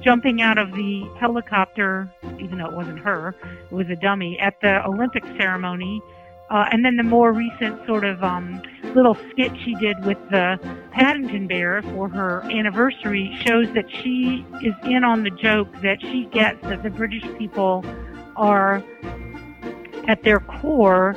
jumping 0.00 0.40
out 0.40 0.58
of 0.58 0.72
the 0.72 1.04
helicopter, 1.18 2.10
even 2.38 2.58
though 2.58 2.66
it 2.66 2.72
wasn't 2.72 2.98
her, 3.00 3.34
it 3.70 3.72
was 3.72 3.88
a 3.90 3.96
dummy, 3.96 4.38
at 4.38 4.60
the 4.60 4.84
Olympic 4.86 5.24
ceremony. 5.38 6.02
Uh, 6.54 6.68
and 6.70 6.84
then 6.84 6.96
the 6.96 7.02
more 7.02 7.32
recent 7.32 7.84
sort 7.84 8.04
of 8.04 8.22
um, 8.22 8.62
little 8.94 9.16
skit 9.30 9.50
she 9.64 9.74
did 9.74 10.04
with 10.04 10.18
the 10.30 10.56
Paddington 10.92 11.48
Bear 11.48 11.82
for 11.82 12.08
her 12.08 12.42
anniversary 12.44 13.36
shows 13.44 13.66
that 13.74 13.90
she 13.90 14.46
is 14.62 14.72
in 14.84 15.02
on 15.02 15.24
the 15.24 15.30
joke 15.30 15.66
that 15.82 16.00
she 16.00 16.26
gets 16.26 16.62
that 16.62 16.84
the 16.84 16.90
British 16.90 17.24
people 17.38 17.84
are, 18.36 18.84
at 20.06 20.22
their 20.22 20.38
core, 20.38 21.16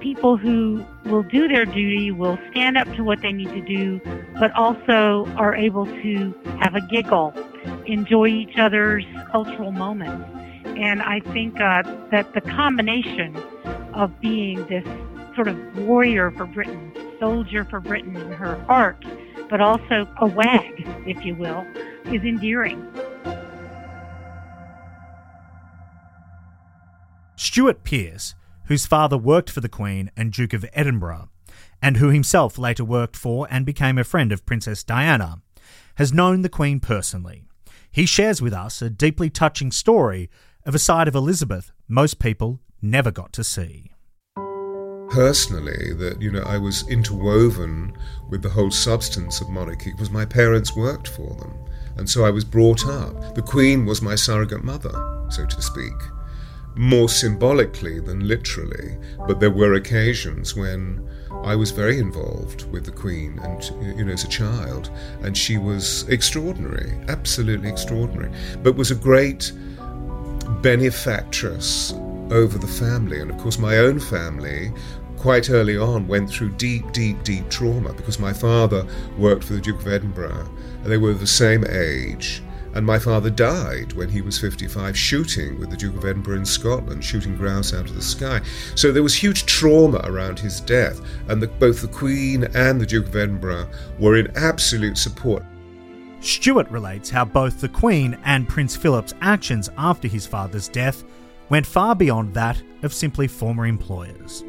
people 0.00 0.36
who 0.36 0.84
will 1.06 1.22
do 1.22 1.48
their 1.48 1.64
duty, 1.64 2.10
will 2.10 2.38
stand 2.50 2.76
up 2.76 2.86
to 2.94 3.02
what 3.02 3.22
they 3.22 3.32
need 3.32 3.48
to 3.48 3.62
do, 3.62 3.98
but 4.38 4.52
also 4.52 5.24
are 5.38 5.54
able 5.54 5.86
to 5.86 6.34
have 6.60 6.74
a 6.74 6.86
giggle, 6.88 7.32
enjoy 7.86 8.26
each 8.26 8.58
other's 8.58 9.06
cultural 9.30 9.72
moments. 9.72 10.28
And 10.76 11.00
I 11.00 11.20
think 11.20 11.58
uh, 11.58 11.84
that 12.10 12.34
the 12.34 12.42
combination 12.42 13.34
of 13.96 14.20
being 14.20 14.64
this 14.66 14.84
sort 15.34 15.48
of 15.48 15.78
warrior 15.78 16.30
for 16.30 16.46
Britain, 16.46 16.92
soldier 17.18 17.64
for 17.64 17.80
Britain 17.80 18.16
in 18.16 18.32
her 18.32 18.56
heart, 18.64 19.04
but 19.48 19.60
also 19.60 20.06
a 20.18 20.26
wag, 20.26 20.86
if 21.06 21.24
you 21.24 21.34
will, 21.34 21.66
is 22.06 22.22
endearing. 22.22 22.86
Stewart 27.36 27.84
Pearce, 27.84 28.34
whose 28.64 28.86
father 28.86 29.16
worked 29.16 29.50
for 29.50 29.60
the 29.60 29.68
Queen 29.68 30.10
and 30.16 30.32
Duke 30.32 30.52
of 30.52 30.66
Edinburgh, 30.72 31.28
and 31.80 31.96
who 31.96 32.10
himself 32.10 32.58
later 32.58 32.84
worked 32.84 33.16
for 33.16 33.46
and 33.50 33.64
became 33.64 33.96
a 33.98 34.04
friend 34.04 34.30
of 34.30 34.44
Princess 34.44 34.82
Diana, 34.82 35.40
has 35.94 36.12
known 36.12 36.42
the 36.42 36.48
Queen 36.48 36.80
personally. 36.80 37.44
He 37.90 38.04
shares 38.04 38.42
with 38.42 38.52
us 38.52 38.82
a 38.82 38.90
deeply 38.90 39.30
touching 39.30 39.70
story 39.70 40.28
of 40.66 40.74
a 40.74 40.78
side 40.78 41.08
of 41.08 41.14
Elizabeth 41.14 41.72
most 41.88 42.18
people 42.18 42.60
never 42.82 43.10
got 43.10 43.32
to 43.34 43.44
see. 43.44 43.92
Personally 45.10 45.94
that 45.94 46.20
you 46.20 46.30
know 46.30 46.42
I 46.42 46.58
was 46.58 46.88
interwoven 46.88 47.96
with 48.28 48.42
the 48.42 48.48
whole 48.48 48.70
substance 48.70 49.40
of 49.40 49.48
monarchy. 49.48 49.92
Because 49.92 50.10
my 50.10 50.24
parents 50.24 50.76
worked 50.76 51.08
for 51.08 51.34
them 51.36 51.54
and 51.96 52.08
so 52.08 52.24
I 52.24 52.30
was 52.30 52.44
brought 52.44 52.86
up. 52.86 53.34
The 53.34 53.42
queen 53.42 53.86
was 53.86 54.02
my 54.02 54.14
surrogate 54.14 54.64
mother 54.64 55.26
so 55.30 55.46
to 55.46 55.62
speak 55.62 55.94
more 56.76 57.08
symbolically 57.08 58.00
than 58.00 58.28
literally 58.28 58.98
but 59.26 59.40
there 59.40 59.50
were 59.50 59.74
occasions 59.74 60.54
when 60.54 61.08
I 61.42 61.56
was 61.56 61.70
very 61.70 61.98
involved 61.98 62.70
with 62.70 62.84
the 62.84 62.92
queen 62.92 63.38
and 63.42 63.64
you 63.98 64.04
know 64.04 64.12
as 64.12 64.24
a 64.24 64.28
child 64.28 64.90
and 65.22 65.36
she 65.36 65.56
was 65.56 66.06
extraordinary 66.08 66.92
absolutely 67.08 67.70
extraordinary 67.70 68.30
but 68.62 68.76
was 68.76 68.90
a 68.90 68.94
great 68.94 69.52
benefactress 70.60 71.94
over 72.32 72.58
the 72.58 72.66
family. 72.66 73.20
And 73.20 73.30
of 73.30 73.38
course, 73.38 73.58
my 73.58 73.78
own 73.78 74.00
family 74.00 74.72
quite 75.16 75.50
early 75.50 75.76
on 75.76 76.06
went 76.06 76.30
through 76.30 76.50
deep, 76.50 76.92
deep, 76.92 77.22
deep 77.24 77.48
trauma 77.48 77.92
because 77.92 78.18
my 78.18 78.32
father 78.32 78.86
worked 79.18 79.44
for 79.44 79.54
the 79.54 79.60
Duke 79.60 79.80
of 79.80 79.88
Edinburgh 79.88 80.48
and 80.82 80.86
they 80.86 80.98
were 80.98 81.14
the 81.14 81.26
same 81.26 81.64
age. 81.68 82.42
And 82.74 82.84
my 82.84 82.98
father 82.98 83.30
died 83.30 83.94
when 83.94 84.10
he 84.10 84.20
was 84.20 84.38
55 84.38 84.96
shooting 84.96 85.58
with 85.58 85.70
the 85.70 85.78
Duke 85.78 85.96
of 85.96 86.04
Edinburgh 86.04 86.36
in 86.36 86.44
Scotland, 86.44 87.02
shooting 87.02 87.34
grouse 87.34 87.72
out 87.72 87.88
of 87.88 87.94
the 87.94 88.02
sky. 88.02 88.42
So 88.74 88.92
there 88.92 89.02
was 89.02 89.14
huge 89.14 89.46
trauma 89.46 90.02
around 90.04 90.38
his 90.38 90.60
death, 90.60 91.00
and 91.28 91.42
the, 91.42 91.46
both 91.46 91.80
the 91.80 91.88
Queen 91.88 92.44
and 92.54 92.78
the 92.78 92.84
Duke 92.84 93.06
of 93.06 93.16
Edinburgh 93.16 93.70
were 93.98 94.16
in 94.16 94.30
absolute 94.36 94.98
support. 94.98 95.42
Stewart 96.20 96.70
relates 96.70 97.08
how 97.08 97.24
both 97.24 97.62
the 97.62 97.68
Queen 97.68 98.18
and 98.24 98.46
Prince 98.46 98.76
Philip's 98.76 99.14
actions 99.22 99.70
after 99.78 100.06
his 100.06 100.26
father's 100.26 100.68
death 100.68 101.02
went 101.48 101.66
far 101.66 101.94
beyond 101.94 102.34
that 102.34 102.62
of 102.82 102.92
simply 102.92 103.28
former 103.28 103.66
employers. 103.66 104.44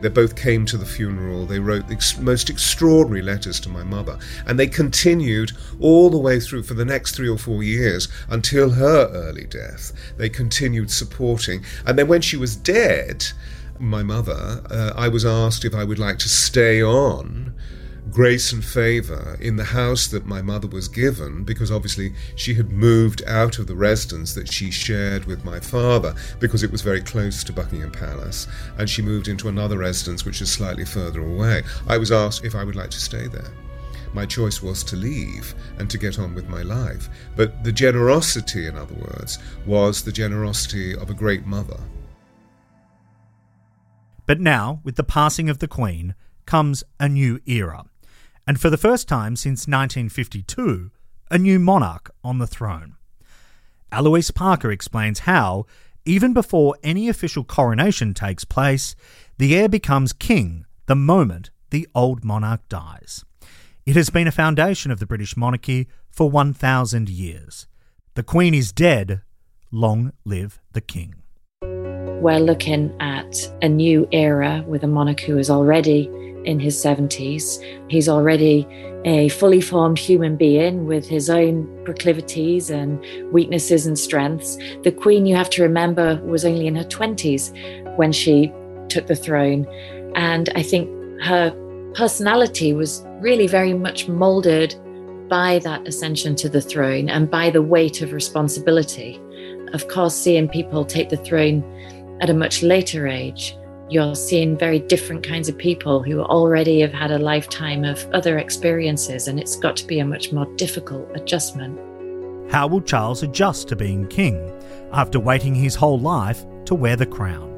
They 0.00 0.08
both 0.10 0.36
came 0.36 0.66
to 0.66 0.76
the 0.76 0.84
funeral. 0.84 1.46
They 1.46 1.60
wrote 1.60 1.86
the 1.88 1.94
ex- 1.94 2.18
most 2.18 2.50
extraordinary 2.50 3.22
letters 3.22 3.58
to 3.60 3.70
my 3.70 3.84
mother. 3.84 4.18
And 4.46 4.58
they 4.58 4.66
continued 4.66 5.52
all 5.80 6.10
the 6.10 6.18
way 6.18 6.40
through 6.40 6.64
for 6.64 6.74
the 6.74 6.84
next 6.84 7.12
three 7.12 7.28
or 7.28 7.38
four 7.38 7.62
years 7.62 8.08
until 8.28 8.70
her 8.70 9.08
early 9.14 9.44
death. 9.44 9.92
They 10.18 10.28
continued 10.28 10.90
supporting. 10.90 11.64
And 11.86 11.98
then 11.98 12.08
when 12.08 12.20
she 12.20 12.36
was 12.36 12.54
dead, 12.54 13.24
my 13.78 14.02
mother, 14.02 14.62
uh, 14.70 14.92
I 14.94 15.08
was 15.08 15.24
asked 15.24 15.64
if 15.64 15.74
I 15.74 15.84
would 15.84 15.98
like 15.98 16.18
to 16.18 16.28
stay 16.28 16.82
on 16.82 17.53
grace 18.10 18.52
and 18.52 18.64
favour 18.64 19.36
in 19.40 19.56
the 19.56 19.64
house 19.64 20.06
that 20.08 20.26
my 20.26 20.42
mother 20.42 20.68
was 20.68 20.88
given, 20.88 21.42
because 21.44 21.72
obviously 21.72 22.12
she 22.36 22.54
had 22.54 22.70
moved 22.70 23.22
out 23.26 23.58
of 23.58 23.66
the 23.66 23.74
residence 23.74 24.34
that 24.34 24.52
she 24.52 24.70
shared 24.70 25.24
with 25.24 25.44
my 25.44 25.58
father, 25.58 26.14
because 26.38 26.62
it 26.62 26.70
was 26.70 26.82
very 26.82 27.00
close 27.00 27.42
to 27.42 27.52
Buckingham 27.52 27.90
Palace, 27.90 28.46
and 28.78 28.88
she 28.88 29.02
moved 29.02 29.28
into 29.28 29.48
another 29.48 29.78
residence 29.78 30.24
which 30.24 30.40
is 30.42 30.50
slightly 30.50 30.84
further 30.84 31.20
away. 31.20 31.62
I 31.86 31.98
was 31.98 32.12
asked 32.12 32.44
if 32.44 32.54
I 32.54 32.64
would 32.64 32.76
like 32.76 32.90
to 32.90 33.00
stay 33.00 33.26
there. 33.26 33.50
My 34.12 34.26
choice 34.26 34.62
was 34.62 34.84
to 34.84 34.96
leave 34.96 35.54
and 35.78 35.90
to 35.90 35.98
get 35.98 36.20
on 36.20 36.34
with 36.34 36.48
my 36.48 36.62
life. 36.62 37.08
But 37.34 37.64
the 37.64 37.72
generosity, 37.72 38.68
in 38.68 38.76
other 38.76 38.94
words, 38.94 39.40
was 39.66 40.04
the 40.04 40.12
generosity 40.12 40.94
of 40.94 41.10
a 41.10 41.14
great 41.14 41.46
mother. 41.46 41.80
But 44.24 44.40
now, 44.40 44.80
with 44.84 44.94
the 44.94 45.02
passing 45.02 45.50
of 45.50 45.58
the 45.58 45.66
Queen, 45.66 46.14
comes 46.46 46.84
a 47.00 47.08
new 47.08 47.40
era 47.46 47.86
and 48.46 48.60
for 48.60 48.70
the 48.70 48.76
first 48.76 49.08
time 49.08 49.36
since 49.36 49.66
1952, 49.66 50.90
a 51.30 51.38
new 51.38 51.58
monarch 51.58 52.10
on 52.22 52.38
the 52.38 52.46
throne. 52.46 52.96
Eloise 53.90 54.30
Parker 54.30 54.70
explains 54.70 55.20
how, 55.20 55.66
even 56.04 56.32
before 56.32 56.76
any 56.82 57.08
official 57.08 57.44
coronation 57.44 58.12
takes 58.12 58.44
place, 58.44 58.94
the 59.38 59.54
heir 59.54 59.68
becomes 59.68 60.12
king 60.12 60.66
the 60.86 60.94
moment 60.94 61.50
the 61.70 61.88
old 61.94 62.24
monarch 62.24 62.68
dies. 62.68 63.24
It 63.86 63.96
has 63.96 64.10
been 64.10 64.26
a 64.26 64.32
foundation 64.32 64.90
of 64.90 64.98
the 64.98 65.06
British 65.06 65.36
monarchy 65.36 65.88
for 66.10 66.30
1,000 66.30 67.08
years. 67.08 67.66
The 68.14 68.22
Queen 68.22 68.54
is 68.54 68.72
dead. 68.72 69.22
Long 69.70 70.12
live 70.24 70.60
the 70.72 70.80
King. 70.80 71.16
We're 71.62 72.38
looking 72.38 72.94
at 73.00 73.36
a 73.60 73.68
new 73.68 74.08
era 74.12 74.64
with 74.66 74.84
a 74.84 74.86
monarch 74.86 75.20
who 75.20 75.36
is 75.36 75.50
already 75.50 76.08
in 76.44 76.60
his 76.60 76.76
70s. 76.76 77.62
He's 77.90 78.08
already 78.08 78.66
a 79.04 79.28
fully 79.30 79.60
formed 79.60 79.98
human 79.98 80.36
being 80.36 80.86
with 80.86 81.06
his 81.06 81.28
own 81.28 81.68
proclivities 81.84 82.70
and 82.70 82.98
weaknesses 83.32 83.86
and 83.86 83.98
strengths. 83.98 84.56
The 84.82 84.92
Queen, 84.92 85.26
you 85.26 85.36
have 85.36 85.50
to 85.50 85.62
remember, 85.62 86.20
was 86.24 86.44
only 86.44 86.66
in 86.66 86.74
her 86.76 86.84
20s 86.84 87.96
when 87.96 88.12
she 88.12 88.52
took 88.88 89.06
the 89.06 89.16
throne. 89.16 89.66
And 90.14 90.48
I 90.54 90.62
think 90.62 90.88
her 91.22 91.54
personality 91.94 92.72
was 92.72 93.04
really 93.20 93.46
very 93.46 93.74
much 93.74 94.08
molded 94.08 94.74
by 95.28 95.58
that 95.60 95.86
ascension 95.86 96.34
to 96.36 96.48
the 96.48 96.60
throne 96.60 97.08
and 97.08 97.30
by 97.30 97.50
the 97.50 97.62
weight 97.62 98.02
of 98.02 98.12
responsibility. 98.12 99.20
Of 99.72 99.88
course, 99.88 100.14
seeing 100.14 100.48
people 100.48 100.84
take 100.84 101.08
the 101.08 101.16
throne 101.16 101.62
at 102.20 102.30
a 102.30 102.34
much 102.34 102.62
later 102.62 103.06
age 103.06 103.56
you're 103.90 104.14
seeing 104.14 104.56
very 104.56 104.78
different 104.78 105.22
kinds 105.22 105.48
of 105.48 105.58
people 105.58 106.02
who 106.02 106.20
already 106.20 106.80
have 106.80 106.92
had 106.92 107.10
a 107.10 107.18
lifetime 107.18 107.84
of 107.84 108.04
other 108.12 108.38
experiences, 108.38 109.28
and 109.28 109.38
it's 109.38 109.56
got 109.56 109.76
to 109.76 109.86
be 109.86 109.98
a 109.98 110.04
much 110.04 110.32
more 110.32 110.46
difficult 110.56 111.08
adjustment. 111.14 111.78
How 112.50 112.66
will 112.66 112.80
Charles 112.80 113.22
adjust 113.22 113.68
to 113.68 113.76
being 113.76 114.06
king 114.06 114.52
after 114.92 115.18
waiting 115.18 115.54
his 115.54 115.74
whole 115.74 115.98
life 115.98 116.44
to 116.66 116.74
wear 116.74 116.96
the 116.96 117.06
crown? 117.06 117.50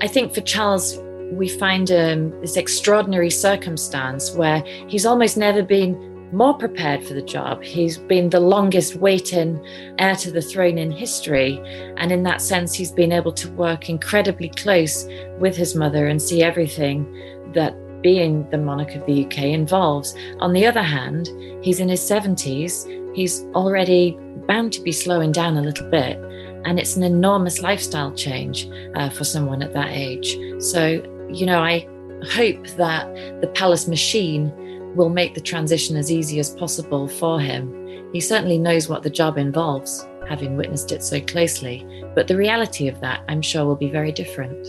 I 0.00 0.08
think 0.08 0.34
for 0.34 0.40
Charles, 0.40 0.98
we 1.32 1.48
find 1.48 1.90
um, 1.90 2.30
this 2.40 2.56
extraordinary 2.56 3.30
circumstance 3.30 4.32
where 4.32 4.62
he's 4.88 5.06
almost 5.06 5.36
never 5.36 5.62
been 5.62 6.11
more 6.32 6.54
prepared 6.54 7.04
for 7.04 7.14
the 7.14 7.22
job. 7.22 7.62
He's 7.62 7.98
been 7.98 8.30
the 8.30 8.40
longest 8.40 8.96
waiting 8.96 9.64
heir 9.98 10.16
to 10.16 10.30
the 10.30 10.42
throne 10.42 10.78
in 10.78 10.90
history. 10.90 11.60
And 11.96 12.10
in 12.10 12.22
that 12.24 12.40
sense, 12.40 12.72
he's 12.74 12.90
been 12.90 13.12
able 13.12 13.32
to 13.32 13.50
work 13.52 13.88
incredibly 13.88 14.48
close 14.48 15.06
with 15.38 15.56
his 15.56 15.74
mother 15.74 16.06
and 16.06 16.20
see 16.20 16.42
everything 16.42 17.06
that 17.54 17.74
being 18.02 18.48
the 18.50 18.58
monarch 18.58 18.94
of 18.94 19.06
the 19.06 19.26
UK 19.26 19.38
involves. 19.38 20.14
On 20.40 20.52
the 20.52 20.66
other 20.66 20.82
hand, 20.82 21.28
he's 21.62 21.80
in 21.80 21.88
his 21.88 22.00
70s. 22.00 23.14
He's 23.14 23.44
already 23.54 24.18
bound 24.46 24.72
to 24.72 24.80
be 24.80 24.92
slowing 24.92 25.32
down 25.32 25.56
a 25.56 25.62
little 25.62 25.88
bit. 25.90 26.18
And 26.64 26.78
it's 26.78 26.96
an 26.96 27.02
enormous 27.02 27.60
lifestyle 27.60 28.12
change 28.12 28.68
uh, 28.94 29.10
for 29.10 29.24
someone 29.24 29.62
at 29.62 29.72
that 29.74 29.90
age. 29.90 30.36
So, 30.62 31.02
you 31.28 31.46
know, 31.46 31.60
I 31.60 31.86
hope 32.30 32.66
that 32.76 33.40
the 33.40 33.48
palace 33.48 33.88
machine 33.88 34.52
will 34.94 35.08
make 35.08 35.34
the 35.34 35.40
transition 35.40 35.96
as 35.96 36.10
easy 36.10 36.38
as 36.38 36.54
possible 36.56 37.08
for 37.08 37.40
him. 37.40 38.10
He 38.12 38.20
certainly 38.20 38.58
knows 38.58 38.88
what 38.88 39.02
the 39.02 39.10
job 39.10 39.38
involves, 39.38 40.06
having 40.28 40.56
witnessed 40.56 40.92
it 40.92 41.02
so 41.02 41.20
closely, 41.20 41.86
but 42.14 42.28
the 42.28 42.36
reality 42.36 42.88
of 42.88 43.00
that, 43.00 43.24
I'm 43.28 43.42
sure, 43.42 43.64
will 43.64 43.76
be 43.76 43.90
very 43.90 44.12
different. 44.12 44.68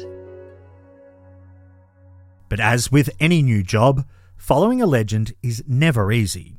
But 2.50 2.60
as 2.60 2.92
with 2.92 3.10
any 3.20 3.42
new 3.42 3.64
job, 3.64 4.06
following 4.38 4.82
a 4.82 4.86
legend 4.86 5.34
is 5.42 5.64
never 5.68 6.12
easy. 6.12 6.58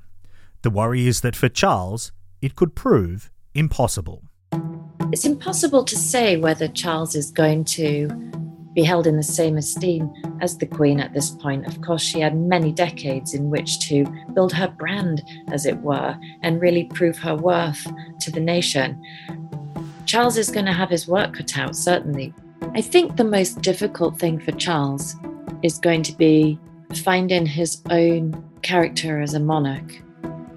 The 0.63 0.71
worry 0.71 1.07
is 1.07 1.21
that 1.21 1.37
for 1.37 1.49
Charles, 1.49 2.13
it 2.43 2.57
could 2.57 2.75
prove 2.75 3.31
impossible. 3.55 4.25
It's 5.13 5.25
impossible 5.25 5.85
to 5.85 5.97
say 5.97 6.37
whether 6.37 6.67
Charles 6.67 7.15
is 7.15 7.31
going 7.31 7.65
to 7.67 8.09
be 8.75 8.83
held 8.83 9.07
in 9.07 9.17
the 9.17 9.23
same 9.23 9.57
esteem 9.57 10.13
as 10.41 10.59
the 10.59 10.67
Queen 10.67 11.01
at 11.01 11.13
this 11.13 11.31
point. 11.31 11.67
Of 11.67 11.81
course, 11.81 12.03
she 12.03 12.21
had 12.21 12.37
many 12.37 12.73
decades 12.73 13.33
in 13.33 13.51
which 13.51 13.79
to 13.89 14.05
build 14.35 14.53
her 14.53 14.69
brand, 14.69 15.23
as 15.49 15.65
it 15.65 15.79
were, 15.79 16.17
and 16.43 16.61
really 16.61 16.85
prove 16.85 17.17
her 17.19 17.37
worth 17.37 17.87
to 18.21 18.31
the 18.31 18.41
nation. 18.41 19.01
Charles 20.07 20.37
is 20.37 20.51
going 20.51 20.67
to 20.67 20.73
have 20.73 20.91
his 20.91 21.09
work 21.09 21.35
cut 21.35 21.57
out, 21.57 21.77
certainly. 21.77 22.35
I 22.75 22.81
think 22.81 23.17
the 23.17 23.25
most 23.25 23.63
difficult 23.63 24.19
thing 24.19 24.39
for 24.41 24.53
Charles 24.53 25.17
is 25.63 25.79
going 25.79 26.03
to 26.03 26.13
be 26.13 26.59
finding 26.95 27.47
his 27.47 27.81
own 27.91 28.43
character 28.63 29.21
as 29.21 29.35
a 29.35 29.41
monarch 29.41 29.93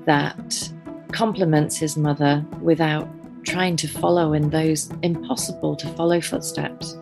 that 0.06 0.72
complements 1.12 1.78
his 1.78 1.98
mother 1.98 2.44
without 2.62 3.08
trying 3.46 3.76
to 3.78 3.88
follow 3.88 4.34
in 4.34 4.50
those 4.50 4.90
impossible 5.04 5.76
to 5.76 5.88
follow 5.94 6.20
footsteps. 6.20 6.98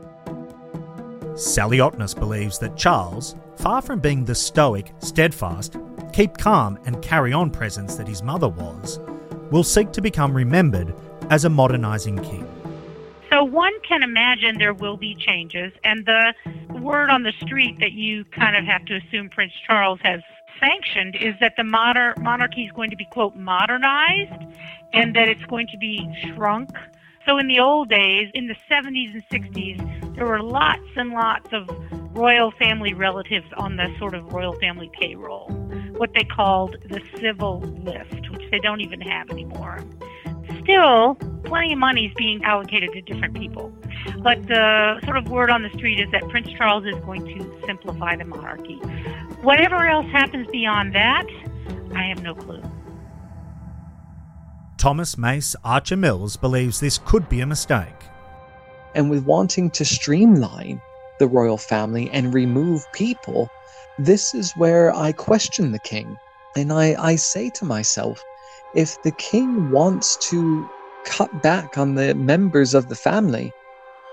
Sally 1.35 1.79
Otness 1.79 2.17
believes 2.17 2.59
that 2.59 2.77
Charles, 2.77 3.35
far 3.57 3.81
from 3.81 3.99
being 3.99 4.23
the 4.23 4.33
stoic, 4.33 4.93
steadfast, 4.99 5.75
keep 6.13 6.37
calm 6.37 6.79
and 6.85 7.01
carry 7.01 7.33
on 7.33 7.51
presence 7.51 7.95
that 7.95 8.07
his 8.07 8.23
mother 8.23 8.47
was, 8.47 8.99
will 9.51 9.63
seek 9.63 9.91
to 9.91 10.01
become 10.01 10.33
remembered 10.33 10.95
as 11.29 11.43
a 11.43 11.49
modernising 11.49 12.19
king. 12.19 12.47
So 13.29 13.43
one 13.43 13.73
can 13.81 14.01
imagine 14.01 14.59
there 14.59 14.73
will 14.73 14.95
be 14.95 15.13
changes, 15.13 15.73
and 15.83 16.05
the 16.05 16.33
word 16.79 17.09
on 17.09 17.23
the 17.23 17.33
street 17.41 17.79
that 17.81 17.91
you 17.91 18.23
kind 18.25 18.55
of 18.55 18.63
have 18.63 18.85
to 18.85 18.95
assume 18.95 19.29
Prince 19.29 19.51
Charles 19.67 19.99
has 20.03 20.21
sanctioned 20.61 21.17
is 21.17 21.35
that 21.41 21.55
the 21.57 21.65
moder- 21.65 22.15
monarchy 22.21 22.63
is 22.63 22.71
going 22.71 22.91
to 22.91 22.95
be, 22.95 23.05
quote, 23.05 23.35
modernized 23.35 24.41
and 24.93 25.13
that 25.17 25.27
it's 25.27 25.43
going 25.45 25.67
to 25.67 25.77
be 25.77 26.07
shrunk. 26.33 26.69
So 27.25 27.37
in 27.39 27.47
the 27.47 27.59
old 27.59 27.89
days, 27.89 28.29
in 28.33 28.47
the 28.47 28.55
70s 28.69 29.13
and 29.13 29.23
60s, 29.29 30.15
there 30.15 30.25
were 30.25 30.41
lots 30.41 30.87
and 30.95 31.11
lots 31.11 31.49
of 31.51 31.69
royal 32.15 32.51
family 32.51 32.93
relatives 32.93 33.47
on 33.57 33.75
the 33.75 33.93
sort 33.99 34.13
of 34.13 34.31
royal 34.31 34.53
family 34.59 34.89
payroll, 34.99 35.49
what 35.97 36.11
they 36.13 36.23
called 36.23 36.77
the 36.87 37.01
civil 37.19 37.59
list, 37.83 38.29
which 38.29 38.49
they 38.51 38.59
don't 38.59 38.81
even 38.81 39.01
have 39.01 39.29
anymore. 39.29 39.83
Still, 40.61 41.15
plenty 41.43 41.73
of 41.73 41.79
money 41.79 42.05
is 42.05 42.13
being 42.15 42.43
allocated 42.43 42.91
to 42.93 43.01
different 43.01 43.35
people. 43.35 43.73
But 44.19 44.47
the 44.47 44.99
sort 45.03 45.17
of 45.17 45.27
word 45.29 45.49
on 45.49 45.63
the 45.63 45.69
street 45.69 45.99
is 45.99 46.09
that 46.11 46.27
Prince 46.29 46.49
Charles 46.57 46.85
is 46.85 46.95
going 47.05 47.25
to 47.25 47.61
simplify 47.65 48.15
the 48.15 48.25
monarchy. 48.25 48.75
Whatever 49.41 49.87
else 49.87 50.07
happens 50.11 50.47
beyond 50.51 50.93
that, 50.93 51.25
I 51.95 52.03
have 52.03 52.21
no 52.21 52.35
clue. 52.35 52.61
Thomas 54.85 55.17
Mace 55.17 55.55
Archer 55.63 55.97
Mills 55.97 56.37
believes 56.37 56.79
this 56.79 56.99
could 57.05 57.27
be 57.27 57.41
a 57.41 57.47
mistake. 57.47 58.03
And 58.93 59.09
with 59.09 59.25
wanting 59.25 59.71
to 59.71 59.83
streamline 59.83 60.79
the 61.17 61.27
royal 61.27 61.57
family 61.57 62.07
and 62.11 62.31
remove 62.31 62.85
people, 62.93 63.49
this 63.97 64.35
is 64.35 64.53
where 64.57 64.95
I 64.95 65.11
question 65.11 65.71
the 65.71 65.79
king. 65.79 66.15
And 66.55 66.71
I, 66.71 66.95
I 67.03 67.15
say 67.15 67.49
to 67.55 67.65
myself, 67.65 68.23
if 68.75 69.01
the 69.01 69.09
king 69.13 69.71
wants 69.71 70.17
to 70.29 70.69
cut 71.03 71.41
back 71.41 71.79
on 71.79 71.95
the 71.95 72.13
members 72.13 72.75
of 72.75 72.87
the 72.87 72.95
family, 72.95 73.51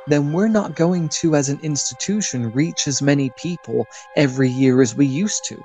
then 0.06 0.32
we're 0.32 0.48
not 0.48 0.74
going 0.74 1.10
to, 1.20 1.36
as 1.36 1.50
an 1.50 1.60
institution, 1.62 2.50
reach 2.50 2.88
as 2.88 3.02
many 3.02 3.30
people 3.36 3.86
every 4.16 4.48
year 4.48 4.80
as 4.80 4.96
we 4.96 5.04
used 5.04 5.44
to. 5.48 5.62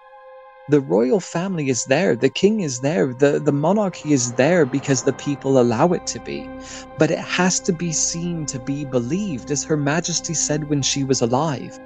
The 0.69 0.81
royal 0.81 1.21
family 1.21 1.69
is 1.69 1.85
there, 1.85 2.13
the 2.13 2.27
king 2.27 2.59
is 2.59 2.81
there, 2.81 3.13
the, 3.13 3.39
the 3.39 3.53
monarchy 3.53 4.11
is 4.11 4.33
there 4.33 4.65
because 4.65 5.03
the 5.03 5.13
people 5.13 5.61
allow 5.61 5.93
it 5.93 6.05
to 6.07 6.19
be. 6.19 6.49
But 6.97 7.09
it 7.09 7.19
has 7.19 7.61
to 7.61 7.71
be 7.71 7.93
seen 7.93 8.45
to 8.47 8.59
be 8.59 8.83
believed, 8.83 9.49
as 9.49 9.63
Her 9.63 9.77
Majesty 9.77 10.33
said 10.33 10.69
when 10.69 10.81
she 10.81 11.05
was 11.05 11.21
alive. 11.21 11.79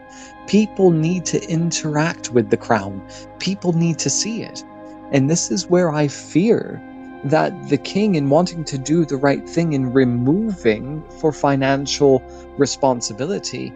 People 0.48 0.89
need 0.89 1.26
to 1.26 1.48
interact 1.48 2.32
with 2.32 2.50
the 2.50 2.58
crown, 2.58 3.08
people 3.38 3.74
need 3.74 4.00
to 4.00 4.10
see 4.10 4.41
it. 4.41 4.63
And 5.12 5.30
this 5.30 5.52
is 5.52 5.67
where 5.67 5.91
I 5.91 6.08
fear 6.08 6.82
that 7.26 7.70
the 7.70 7.78
king, 7.78 8.15
in 8.15 8.32
wanting 8.32 8.63
to 8.63 8.80
do 8.80 9.06
the 9.06 9.17
right 9.17 9.48
thing 9.48 9.74
in 9.74 9.94
removing 9.94 11.04
for 11.20 11.32
financial 11.32 12.24
responsibility 12.58 13.72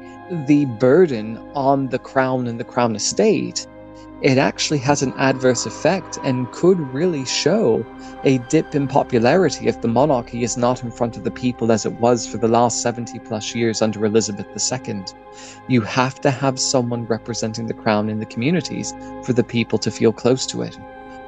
the 0.48 0.66
burden 0.66 1.38
on 1.54 1.90
the 1.90 2.00
crown 2.00 2.48
and 2.48 2.60
the 2.60 2.64
crown 2.64 2.96
estate, 2.96 3.68
it 4.22 4.38
actually 4.38 4.78
has 4.80 5.02
an 5.02 5.14
adverse 5.18 5.66
effect 5.66 6.18
and 6.24 6.50
could 6.52 6.80
really 6.94 7.26
show 7.26 7.86
a 8.24 8.38
dip 8.50 8.74
in 8.74 8.88
popularity 8.88 9.68
if 9.68 9.82
the 9.82 9.88
monarchy 9.88 10.44
is 10.44 10.58
not 10.58 10.84
in 10.84 10.90
front 10.90 11.18
of 11.18 11.24
the 11.24 11.32
people 11.32 11.72
as 11.72 11.86
it 11.86 11.94
was 12.00 12.26
for 12.26 12.38
the 12.38 12.48
last 12.48 12.82
70 12.82 13.20
plus 13.20 13.54
years 13.54 13.82
under 13.82 14.06
Elizabeth 14.06 14.48
II. 14.88 15.04
You 15.68 15.82
have 15.82 16.22
to 16.22 16.32
have 16.32 16.60
someone 16.60 17.06
representing 17.06 17.68
the 17.68 17.74
crown 17.74 18.10
in 18.10 18.20
the 18.20 18.26
communities 18.26 18.94
for 19.24 19.34
the 19.34 19.44
people 19.44 19.78
to 19.80 19.92
feel 19.92 20.14
close 20.14 20.46
to 20.48 20.62
it. 20.62 20.80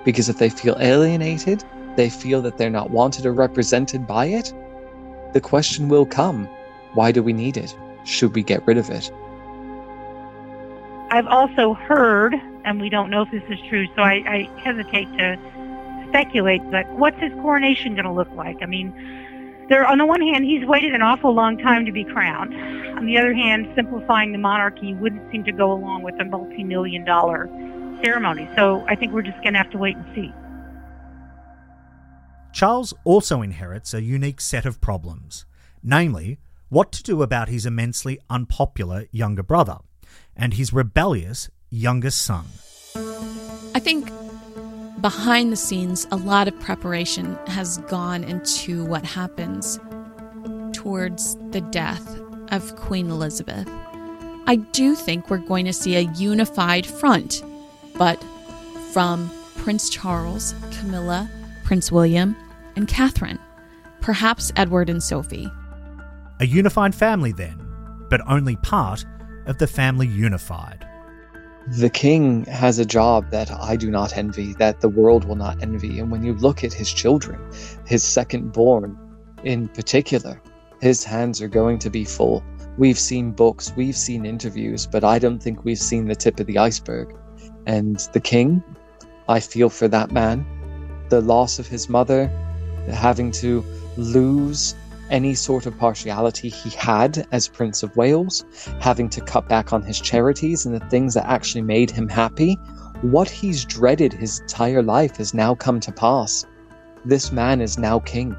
Because 0.05 0.29
if 0.29 0.37
they 0.37 0.49
feel 0.49 0.77
alienated, 0.79 1.63
they 1.97 2.09
feel 2.09 2.41
that 2.43 2.57
they're 2.57 2.69
not 2.69 2.91
wanted 2.91 3.25
or 3.25 3.33
represented 3.33 4.07
by 4.07 4.27
it, 4.27 4.53
the 5.33 5.41
question 5.41 5.89
will 5.89 6.05
come 6.05 6.47
why 6.93 7.11
do 7.11 7.21
we 7.21 7.33
need 7.33 7.57
it? 7.57 7.75
Should 8.05 8.33
we 8.33 8.43
get 8.43 8.65
rid 8.65 8.77
of 8.77 8.89
it? 8.89 9.11
I've 11.11 11.27
also 11.27 11.73
heard, 11.73 12.35
and 12.67 12.81
we 12.81 12.89
don't 12.89 13.09
know 13.09 13.21
if 13.21 13.31
this 13.31 13.43
is 13.49 13.59
true, 13.69 13.87
so 13.95 14.01
I, 14.01 14.15
I 14.27 14.59
hesitate 14.59 15.05
to 15.17 15.37
speculate, 16.09 16.61
but 16.69 16.85
what's 16.97 17.17
his 17.19 17.31
coronation 17.41 17.95
going 17.95 18.05
to 18.05 18.11
look 18.11 18.29
like? 18.31 18.57
I 18.61 18.65
mean, 18.65 18.93
there, 19.69 19.87
on 19.87 19.97
the 19.97 20.05
one 20.05 20.21
hand, 20.21 20.43
he's 20.43 20.65
waited 20.65 20.93
an 20.93 21.01
awful 21.01 21.33
long 21.33 21.57
time 21.57 21.85
to 21.85 21.93
be 21.93 22.03
crowned. 22.03 22.53
On 22.97 23.05
the 23.05 23.17
other 23.17 23.33
hand, 23.33 23.71
simplifying 23.73 24.33
the 24.33 24.37
monarchy 24.37 24.93
wouldn't 24.93 25.31
seem 25.31 25.45
to 25.45 25.51
go 25.53 25.71
along 25.71 26.03
with 26.03 26.19
a 26.19 26.25
multi 26.25 26.63
million 26.63 27.05
dollar 27.05 27.47
ceremony. 28.03 28.49
So 28.57 28.83
I 28.87 28.95
think 28.95 29.13
we're 29.13 29.21
just 29.21 29.41
going 29.43 29.53
to 29.53 29.59
have 29.59 29.71
to 29.71 29.77
wait 29.77 29.95
and 29.95 30.05
see. 30.13 30.33
Charles 32.53 32.93
also 33.05 33.41
inherits 33.41 33.93
a 33.93 34.01
unique 34.01 34.41
set 34.41 34.65
of 34.65 34.81
problems, 34.81 35.45
namely, 35.81 36.39
what 36.67 36.91
to 36.91 37.03
do 37.03 37.21
about 37.21 37.47
his 37.47 37.65
immensely 37.65 38.19
unpopular 38.29 39.05
younger 39.11 39.43
brother 39.43 39.77
and 40.35 40.53
his 40.55 40.73
rebellious 40.73 41.49
youngest 41.69 42.21
son. 42.21 42.45
I 43.75 43.79
think 43.79 44.09
behind 45.01 45.51
the 45.51 45.57
scenes, 45.57 46.07
a 46.11 46.15
lot 46.15 46.47
of 46.47 46.59
preparation 46.59 47.37
has 47.47 47.77
gone 47.89 48.23
into 48.23 48.85
what 48.85 49.05
happens 49.05 49.79
towards 50.73 51.35
the 51.51 51.61
death 51.61 52.19
of 52.51 52.75
Queen 52.75 53.09
Elizabeth. 53.09 53.67
I 54.47 54.55
do 54.71 54.95
think 54.95 55.29
we're 55.29 55.39
going 55.39 55.65
to 55.65 55.73
see 55.73 55.95
a 55.95 56.11
unified 56.13 56.85
front, 56.85 57.43
but 57.97 58.23
from 58.93 59.29
Prince 59.57 59.89
Charles, 59.89 60.55
Camilla, 60.79 61.29
Prince 61.65 61.91
William, 61.91 62.35
and 62.77 62.87
Catherine, 62.87 63.39
perhaps 63.99 64.51
Edward 64.55 64.89
and 64.89 65.03
Sophie. 65.03 65.51
A 66.39 66.45
unified 66.45 66.95
family, 66.95 67.33
then, 67.33 67.59
but 68.09 68.21
only 68.27 68.55
part 68.57 69.03
of 69.47 69.57
the 69.57 69.67
family 69.67 70.07
unified. 70.07 70.76
The 71.75 71.89
king 71.89 72.45
has 72.45 72.79
a 72.79 72.85
job 72.85 73.29
that 73.31 73.51
I 73.51 73.75
do 73.75 73.91
not 73.91 74.15
envy, 74.17 74.53
that 74.53 74.79
the 74.79 74.87
world 74.87 75.25
will 75.25 75.35
not 75.35 75.61
envy. 75.61 75.99
And 75.99 76.09
when 76.09 76.23
you 76.23 76.33
look 76.33 76.63
at 76.63 76.71
his 76.71 76.93
children, 76.93 77.41
his 77.85 78.05
second 78.05 78.53
born 78.53 78.97
in 79.43 79.67
particular, 79.67 80.41
his 80.79 81.03
hands 81.03 81.41
are 81.41 81.49
going 81.49 81.79
to 81.79 81.89
be 81.89 82.05
full. 82.05 82.41
We've 82.77 82.97
seen 82.97 83.31
books, 83.31 83.73
we've 83.75 83.97
seen 83.97 84.25
interviews, 84.25 84.87
but 84.87 85.03
I 85.03 85.19
don't 85.19 85.43
think 85.43 85.65
we've 85.65 85.77
seen 85.77 86.07
the 86.07 86.15
tip 86.15 86.39
of 86.39 86.47
the 86.47 86.57
iceberg. 86.57 87.13
And 87.65 87.97
the 88.13 88.21
king, 88.21 88.63
I 89.27 89.41
feel 89.41 89.69
for 89.69 89.89
that 89.89 90.11
man. 90.11 90.45
The 91.09 91.19
loss 91.19 91.59
of 91.59 91.67
his 91.67 91.89
mother, 91.89 92.27
having 92.89 93.31
to 93.31 93.65
lose 93.97 94.73
any 95.09 95.33
sort 95.33 95.65
of 95.65 95.77
partiality 95.77 96.49
he 96.49 96.69
had 96.69 97.27
as 97.31 97.47
Prince 97.47 97.83
of 97.83 97.95
Wales, 97.95 98.45
having 98.79 99.09
to 99.09 99.21
cut 99.21 99.47
back 99.47 99.73
on 99.73 99.81
his 99.81 99.99
charities 99.99 100.65
and 100.65 100.75
the 100.75 100.85
things 100.87 101.13
that 101.13 101.29
actually 101.29 101.61
made 101.61 101.91
him 101.91 102.07
happy, 102.07 102.55
what 103.01 103.29
he's 103.29 103.65
dreaded 103.65 104.13
his 104.13 104.39
entire 104.39 104.81
life 104.81 105.17
has 105.17 105.33
now 105.33 105.53
come 105.53 105.79
to 105.79 105.91
pass. 105.91 106.45
This 107.05 107.31
man 107.31 107.61
is 107.61 107.77
now 107.77 107.99
king. 107.99 108.35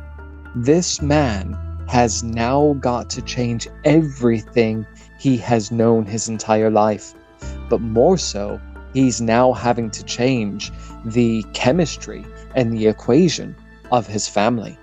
This 0.56 1.00
man 1.00 1.56
has 1.88 2.22
now 2.22 2.74
got 2.80 3.08
to 3.10 3.22
change 3.22 3.68
everything 3.84 4.86
he 5.18 5.36
has 5.38 5.70
known 5.70 6.04
his 6.04 6.28
entire 6.28 6.70
life. 6.70 7.14
But 7.68 7.80
more 7.80 8.18
so, 8.18 8.60
he's 8.92 9.20
now 9.20 9.52
having 9.52 9.90
to 9.90 10.04
change 10.04 10.72
the 11.04 11.44
chemistry 11.52 12.26
and 12.54 12.72
the 12.72 12.88
equation 12.88 13.56
of 13.90 14.06
his 14.06 14.28
family 14.28 14.78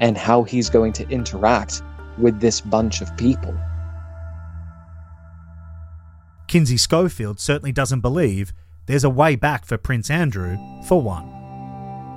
and 0.00 0.16
how 0.16 0.42
he's 0.42 0.70
going 0.70 0.92
to 0.94 1.08
interact 1.08 1.82
with 2.18 2.40
this 2.40 2.60
bunch 2.60 3.00
of 3.00 3.16
people. 3.16 3.56
Kinsey 6.46 6.76
Schofield 6.76 7.40
certainly 7.40 7.72
doesn't 7.72 8.00
believe 8.00 8.52
there's 8.86 9.04
a 9.04 9.10
way 9.10 9.34
back 9.34 9.64
for 9.64 9.78
Prince 9.78 10.10
Andrew, 10.10 10.56
for 10.86 11.00
one. 11.00 11.24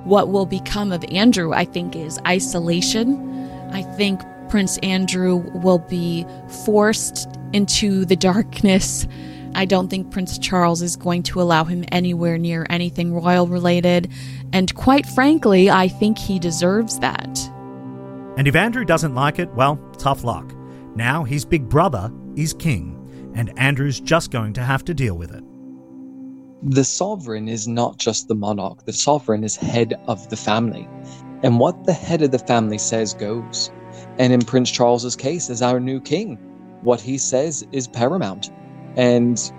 What 0.04 0.28
will 0.28 0.46
become 0.46 0.92
of 0.92 1.04
Andrew, 1.10 1.52
I 1.52 1.64
think, 1.64 1.96
is 1.96 2.18
isolation. 2.26 3.50
I 3.72 3.82
think 3.82 4.20
Prince 4.48 4.78
Andrew 4.78 5.36
will 5.62 5.78
be 5.78 6.26
forced 6.64 7.28
into 7.52 8.04
the 8.04 8.16
darkness. 8.16 9.06
I 9.54 9.64
don't 9.64 9.88
think 9.88 10.10
Prince 10.10 10.38
Charles 10.38 10.82
is 10.82 10.94
going 10.94 11.22
to 11.24 11.40
allow 11.40 11.64
him 11.64 11.84
anywhere 11.90 12.38
near 12.38 12.66
anything 12.70 13.12
royal 13.14 13.46
related. 13.46 14.10
And 14.52 14.74
quite 14.74 15.06
frankly, 15.06 15.70
I 15.70 15.88
think 15.88 16.18
he 16.18 16.38
deserves 16.38 16.98
that. 17.00 17.50
And 18.38 18.46
if 18.46 18.54
Andrew 18.54 18.84
doesn't 18.84 19.16
like 19.16 19.40
it, 19.40 19.52
well, 19.54 19.80
tough 19.98 20.22
luck. 20.22 20.54
Now 20.94 21.24
his 21.24 21.44
big 21.44 21.68
brother 21.68 22.12
is 22.36 22.54
king, 22.54 23.32
and 23.34 23.52
Andrew's 23.58 23.98
just 23.98 24.30
going 24.30 24.52
to 24.52 24.62
have 24.62 24.84
to 24.84 24.94
deal 24.94 25.16
with 25.18 25.34
it. 25.34 25.42
The 26.62 26.84
sovereign 26.84 27.48
is 27.48 27.66
not 27.66 27.98
just 27.98 28.28
the 28.28 28.36
monarch, 28.36 28.84
the 28.84 28.92
sovereign 28.92 29.42
is 29.42 29.56
head 29.56 29.94
of 30.06 30.30
the 30.30 30.36
family. 30.36 30.88
And 31.42 31.58
what 31.58 31.82
the 31.82 31.92
head 31.92 32.22
of 32.22 32.30
the 32.30 32.38
family 32.38 32.78
says 32.78 33.12
goes. 33.12 33.72
And 34.18 34.32
in 34.32 34.42
Prince 34.42 34.70
Charles's 34.70 35.16
case, 35.16 35.50
as 35.50 35.60
our 35.60 35.80
new 35.80 36.00
king, 36.00 36.36
what 36.82 37.00
he 37.00 37.18
says 37.18 37.66
is 37.72 37.88
paramount. 37.88 38.52
And 38.96 39.52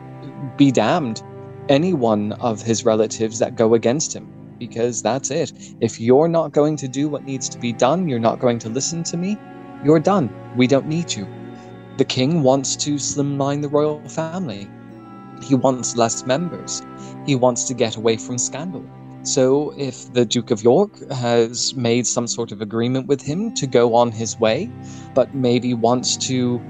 be 0.55 0.71
damned 0.71 1.21
any 1.67 1.93
one 1.93 2.31
of 2.33 2.61
his 2.61 2.85
relatives 2.85 3.39
that 3.39 3.57
go 3.57 3.73
against 3.73 4.15
him, 4.15 4.31
because 4.59 5.01
that's 5.01 5.31
it. 5.31 5.53
If 5.79 5.99
you're 5.99 6.27
not 6.27 6.51
going 6.51 6.75
to 6.77 6.87
do 6.87 7.07
what 7.07 7.23
needs 7.23 7.49
to 7.49 7.57
be 7.57 7.73
done, 7.73 8.07
you're 8.07 8.19
not 8.19 8.39
going 8.39 8.59
to 8.59 8.69
listen 8.69 9.03
to 9.03 9.17
me, 9.17 9.37
you're 9.83 9.99
done. 9.99 10.29
We 10.55 10.67
don't 10.67 10.87
need 10.87 11.13
you. 11.13 11.27
The 11.97 12.05
king 12.05 12.43
wants 12.43 12.75
to 12.77 12.95
slimline 12.95 13.61
the 13.61 13.69
royal 13.69 14.07
family. 14.09 14.69
He 15.43 15.55
wants 15.55 15.95
less 15.95 16.25
members. 16.25 16.81
He 17.25 17.35
wants 17.35 17.63
to 17.65 17.73
get 17.73 17.95
away 17.95 18.17
from 18.17 18.37
scandal. 18.37 18.85
So, 19.23 19.73
if 19.77 20.13
the 20.13 20.25
Duke 20.25 20.49
of 20.49 20.63
York 20.63 21.11
has 21.11 21.75
made 21.75 22.07
some 22.07 22.25
sort 22.25 22.53
of 22.53 22.61
agreement 22.61 23.07
with 23.07 23.21
him 23.21 23.53
to 23.55 23.67
go 23.67 23.93
on 23.93 24.13
his 24.13 24.39
way, 24.39 24.71
but 25.13 25.35
maybe 25.35 25.73
wants 25.73 26.15
to 26.27 26.61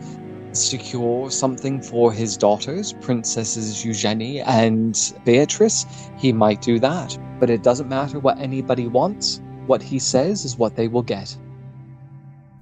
secure 0.54 1.30
something 1.30 1.82
for 1.82 2.12
his 2.12 2.38
daughters, 2.38 2.94
Princesses 3.02 3.84
Eugenie 3.86 4.42
and 4.42 5.14
Beatrice, 5.26 5.86
he 6.18 6.34
might 6.34 6.62
do 6.62 6.80
that. 6.80 7.18
But 7.40 7.50
it 7.50 7.64
doesn't 7.64 7.88
matter 7.90 8.20
what 8.20 8.38
anybody 8.40 8.88
wants, 8.88 9.42
what 9.66 9.82
he 9.82 10.00
says 10.00 10.46
is 10.46 10.58
what 10.58 10.76
they 10.76 10.88
will 10.88 11.04
get. 11.04 11.38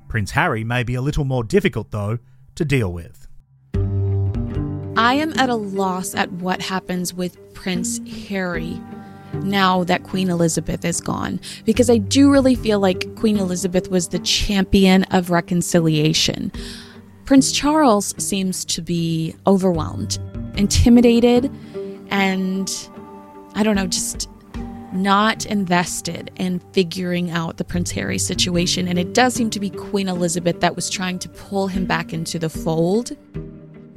Prince 0.08 0.32
Harry 0.32 0.64
may 0.64 0.84
be 0.84 0.96
a 0.96 1.02
little 1.02 1.26
more 1.26 1.44
difficult, 1.44 1.92
though, 1.92 2.20
to 2.56 2.66
deal 2.66 2.92
with. 2.92 3.28
I 4.98 5.14
am 5.14 5.38
at 5.38 5.50
a 5.50 5.56
loss 5.56 6.16
at 6.16 6.32
what 6.32 6.62
happens 6.62 7.14
with 7.14 7.54
Prince 7.54 8.00
Harry 8.30 8.82
now 9.44 9.84
that 9.84 10.04
Queen 10.04 10.30
Elizabeth 10.30 10.84
is 10.84 11.02
gone, 11.02 11.40
because 11.66 11.90
I 11.90 11.98
do 11.98 12.32
really 12.32 12.56
feel 12.56 12.80
like 12.80 13.14
Queen 13.16 13.38
Elizabeth 13.38 13.90
was 13.90 14.08
the 14.08 14.20
champion 14.20 15.04
of 15.06 15.30
reconciliation. 15.30 16.52
Prince 17.28 17.52
Charles 17.52 18.16
seems 18.18 18.64
to 18.64 18.82
be 18.82 19.36
overwhelmed, 19.46 20.18
intimidated, 20.56 21.52
and 22.10 22.90
I 23.54 23.64
don't 23.64 23.76
know, 23.76 23.86
just 23.86 24.30
not 24.94 25.46
invested 25.46 26.32
in 26.38 26.62
figuring 26.72 27.30
out 27.32 27.58
the 27.58 27.66
Prince 27.66 27.92
Harry 27.92 28.18
situation. 28.18 28.88
And 28.88 28.98
it 28.98 29.14
does 29.14 29.34
seem 29.34 29.50
to 29.50 29.60
be 29.60 29.70
Queen 29.70 30.08
Elizabeth 30.08 30.62
that 30.62 30.78
was 30.78 30.90
trying 30.90 31.20
to 31.20 31.28
pull 31.28 31.68
him 31.68 31.86
back 31.86 32.14
into 32.14 32.40
the 32.40 32.50
fold. 32.50 33.18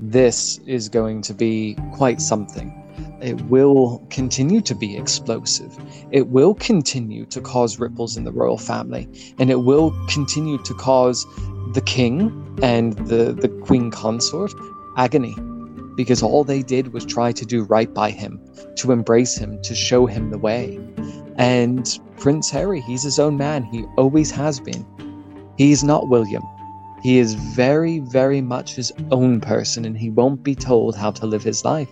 This 0.00 0.58
is 0.66 0.88
going 0.88 1.22
to 1.22 1.32
be 1.32 1.76
quite 1.92 2.20
something. 2.20 2.76
It 3.22 3.40
will 3.42 4.04
continue 4.10 4.60
to 4.62 4.74
be 4.74 4.96
explosive. 4.96 5.76
It 6.10 6.28
will 6.28 6.54
continue 6.54 7.26
to 7.26 7.40
cause 7.40 7.78
ripples 7.78 8.16
in 8.16 8.24
the 8.24 8.32
royal 8.32 8.58
family. 8.58 9.08
And 9.38 9.50
it 9.50 9.60
will 9.60 9.92
continue 10.08 10.58
to 10.64 10.74
cause 10.74 11.24
the 11.72 11.80
king 11.80 12.58
and 12.62 12.94
the, 13.06 13.32
the 13.32 13.48
queen 13.48 13.90
consort 13.90 14.52
agony 14.96 15.36
because 15.96 16.22
all 16.22 16.44
they 16.44 16.62
did 16.62 16.92
was 16.92 17.04
try 17.04 17.30
to 17.32 17.44
do 17.44 17.64
right 17.64 17.92
by 17.92 18.10
him, 18.10 18.40
to 18.76 18.90
embrace 18.90 19.36
him, 19.36 19.60
to 19.62 19.74
show 19.74 20.06
him 20.06 20.30
the 20.30 20.38
way. 20.38 20.80
And 21.36 21.98
Prince 22.16 22.50
Harry, 22.50 22.80
he's 22.80 23.02
his 23.02 23.18
own 23.18 23.36
man. 23.36 23.64
He 23.64 23.84
always 23.98 24.30
has 24.30 24.60
been. 24.60 24.86
He's 25.58 25.84
not 25.84 26.08
William. 26.08 26.42
He 27.02 27.18
is 27.18 27.34
very, 27.34 27.98
very 27.98 28.40
much 28.40 28.74
his 28.74 28.92
own 29.10 29.40
person, 29.40 29.84
and 29.84 29.96
he 29.96 30.10
won't 30.10 30.42
be 30.42 30.54
told 30.54 30.96
how 30.96 31.10
to 31.12 31.26
live 31.26 31.42
his 31.42 31.64
life. 31.64 31.88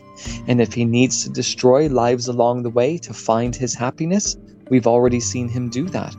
And 0.47 0.61
if 0.61 0.73
he 0.75 0.85
needs 0.85 1.23
to 1.25 1.31
destroy 1.31 1.89
lives 1.89 2.29
along 2.29 2.63
the 2.63 2.71
way 2.71 2.99
to 2.99 3.15
find 3.15 3.57
his 3.57 3.75
happiness, 3.75 4.37
we've 4.71 4.87
already 4.87 5.21
seen 5.21 5.49
him 5.49 5.71
do 5.71 5.87
that. 5.91 6.15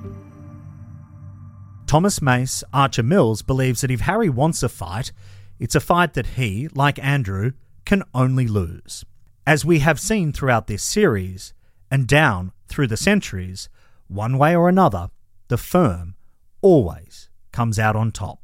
Thomas 1.90 2.22
Mace 2.22 2.64
Archer 2.72 3.02
Mills 3.02 3.42
believes 3.42 3.82
that 3.82 3.90
if 3.90 4.02
Harry 4.02 4.30
wants 4.30 4.62
a 4.62 4.70
fight, 4.70 5.12
it's 5.58 5.74
a 5.74 5.80
fight 5.80 6.14
that 6.14 6.38
he, 6.38 6.68
like 6.76 7.04
Andrew, 7.04 7.54
can 7.84 8.04
only 8.14 8.48
lose. 8.48 9.04
As 9.48 9.66
we 9.66 9.80
have 9.80 10.00
seen 10.00 10.32
throughout 10.32 10.68
this 10.68 10.84
series, 10.84 11.52
and 11.90 12.06
down 12.06 12.52
through 12.68 12.86
the 12.86 12.96
centuries, 12.96 13.70
one 14.08 14.38
way 14.38 14.56
or 14.56 14.70
another, 14.70 15.10
the 15.48 15.58
firm 15.58 16.14
always 16.62 17.28
comes 17.52 17.80
out 17.80 17.96
on 17.96 18.12
top. 18.12 18.40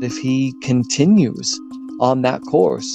If 0.00 0.16
he 0.16 0.54
continues 0.62 1.60
on 2.00 2.22
that 2.22 2.40
course 2.40 2.88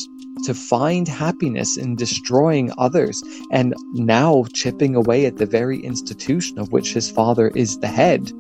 to 0.46 0.56
find 0.56 1.08
happiness 1.08 1.78
in 1.78 1.96
destroying 1.96 2.72
others 2.80 3.22
and 3.52 3.76
now 3.94 4.46
chipping 4.56 4.96
away 4.96 5.28
at 5.28 5.38
the 5.38 5.46
very 5.46 5.82
institution 5.82 6.58
of 6.58 6.72
which 6.72 6.94
his 6.94 7.12
father 7.12 7.50
is 7.50 7.78
the 7.78 7.88
head, 7.88 8.32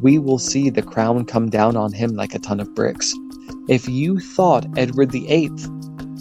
we 0.00 0.18
will 0.18 0.38
see 0.38 0.70
the 0.70 0.82
crown 0.82 1.24
come 1.24 1.50
down 1.50 1.76
on 1.76 1.92
him 1.92 2.10
like 2.14 2.34
a 2.34 2.38
ton 2.38 2.60
of 2.60 2.74
bricks. 2.74 3.14
If 3.68 3.88
you 3.88 4.20
thought 4.20 4.66
Edward 4.78 5.12
VIII 5.12 5.50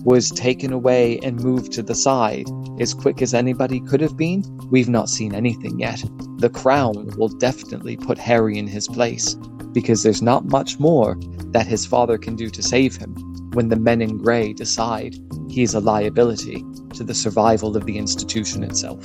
was 0.04 0.32
taken 0.32 0.72
away 0.72 1.20
and 1.20 1.44
moved 1.44 1.72
to 1.74 1.84
the 1.84 1.96
side 1.96 2.48
as 2.80 2.94
quick 2.94 3.22
as 3.22 3.34
anybody 3.34 3.80
could 3.82 4.02
have 4.02 4.16
been, 4.16 4.44
we've 4.70 4.90
not 4.90 5.10
seen 5.10 5.34
anything 5.34 5.80
yet. 5.80 6.04
The 6.38 6.50
crown 6.50 7.10
will 7.18 7.30
definitely 7.30 7.98
put 7.98 8.18
Harry 8.18 8.58
in 8.58 8.68
his 8.68 8.88
place 8.88 9.36
because 9.74 10.04
there's 10.04 10.22
not 10.22 10.46
much 10.46 10.80
more 10.80 11.18
that 11.52 11.68
his 11.68 11.86
father 11.86 12.18
can 12.18 12.36
do 12.36 12.50
to 12.50 12.64
save 12.64 12.96
him 12.96 13.16
when 13.54 13.70
the 13.70 13.76
men 13.76 14.02
in 14.02 14.18
grey 14.18 14.54
decide 14.54 15.16
he 15.50 15.64
is 15.64 15.74
a 15.74 15.80
liability 15.80 16.64
to 16.94 17.04
the 17.04 17.16
survival 17.16 17.76
of 17.76 17.86
the 17.86 17.98
institution 17.98 18.64
itself. 18.64 19.04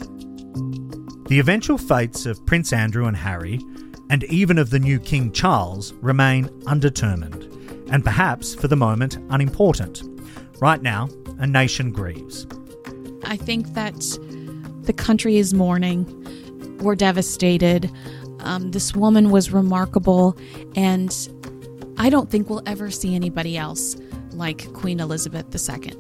The 1.29 1.39
eventual 1.39 1.79
fates 1.79 2.27
of 2.27 2.45
Prince 2.45 2.73
Andrew 2.73 3.07
and 3.07 3.17
Harry 3.17 3.59
and 4.13 4.25
even 4.25 4.59
of 4.59 4.69
the 4.69 4.79
new 4.79 5.01
King 5.01 5.33
Charles 5.33 5.95
remain 5.95 6.51
undetermined, 6.67 7.45
and 7.91 8.05
perhaps 8.05 8.55
for 8.55 8.69
the 8.69 8.77
moment 8.77 9.17
unimportant. 9.31 10.03
Right 10.61 10.83
now, 10.83 11.09
a 11.39 11.47
nation 11.47 11.93
grieves. 11.93 12.47
I 13.25 13.39
think 13.39 13.73
that 13.73 13.95
the 14.83 14.93
country 14.93 15.39
is 15.39 15.55
mourning. 15.55 16.05
We're 16.83 16.95
devastated. 16.95 17.91
Um, 18.41 18.73
this 18.73 18.95
woman 18.95 19.31
was 19.31 19.51
remarkable, 19.51 20.37
and 20.77 21.11
I 21.97 22.11
don't 22.11 22.31
think 22.31 22.51
we'll 22.51 22.63
ever 22.67 22.91
see 22.91 23.15
anybody 23.15 23.57
else 23.57 23.97
like 24.33 24.71
Queen 24.75 25.01
Elizabeth 25.01 25.47
II. 25.55 25.91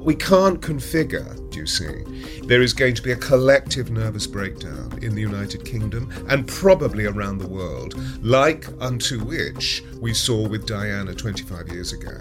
We 0.00 0.14
can't 0.14 0.60
configure, 0.60 1.50
do 1.50 1.60
you 1.60 1.66
see? 1.66 2.04
There 2.42 2.60
is 2.60 2.74
going 2.74 2.94
to 2.96 3.02
be 3.02 3.12
a 3.12 3.16
collective 3.16 3.90
nervous 3.90 4.26
breakdown 4.26 4.83
in 5.04 5.14
the 5.14 5.20
United 5.20 5.64
Kingdom 5.64 6.10
and 6.28 6.46
probably 6.46 7.06
around 7.06 7.38
the 7.38 7.46
world, 7.46 7.94
like 8.22 8.66
unto 8.80 9.20
which 9.24 9.82
we 10.00 10.14
saw 10.14 10.46
with 10.48 10.66
Diana 10.66 11.14
25 11.14 11.68
years 11.68 11.92
ago. 11.92 12.16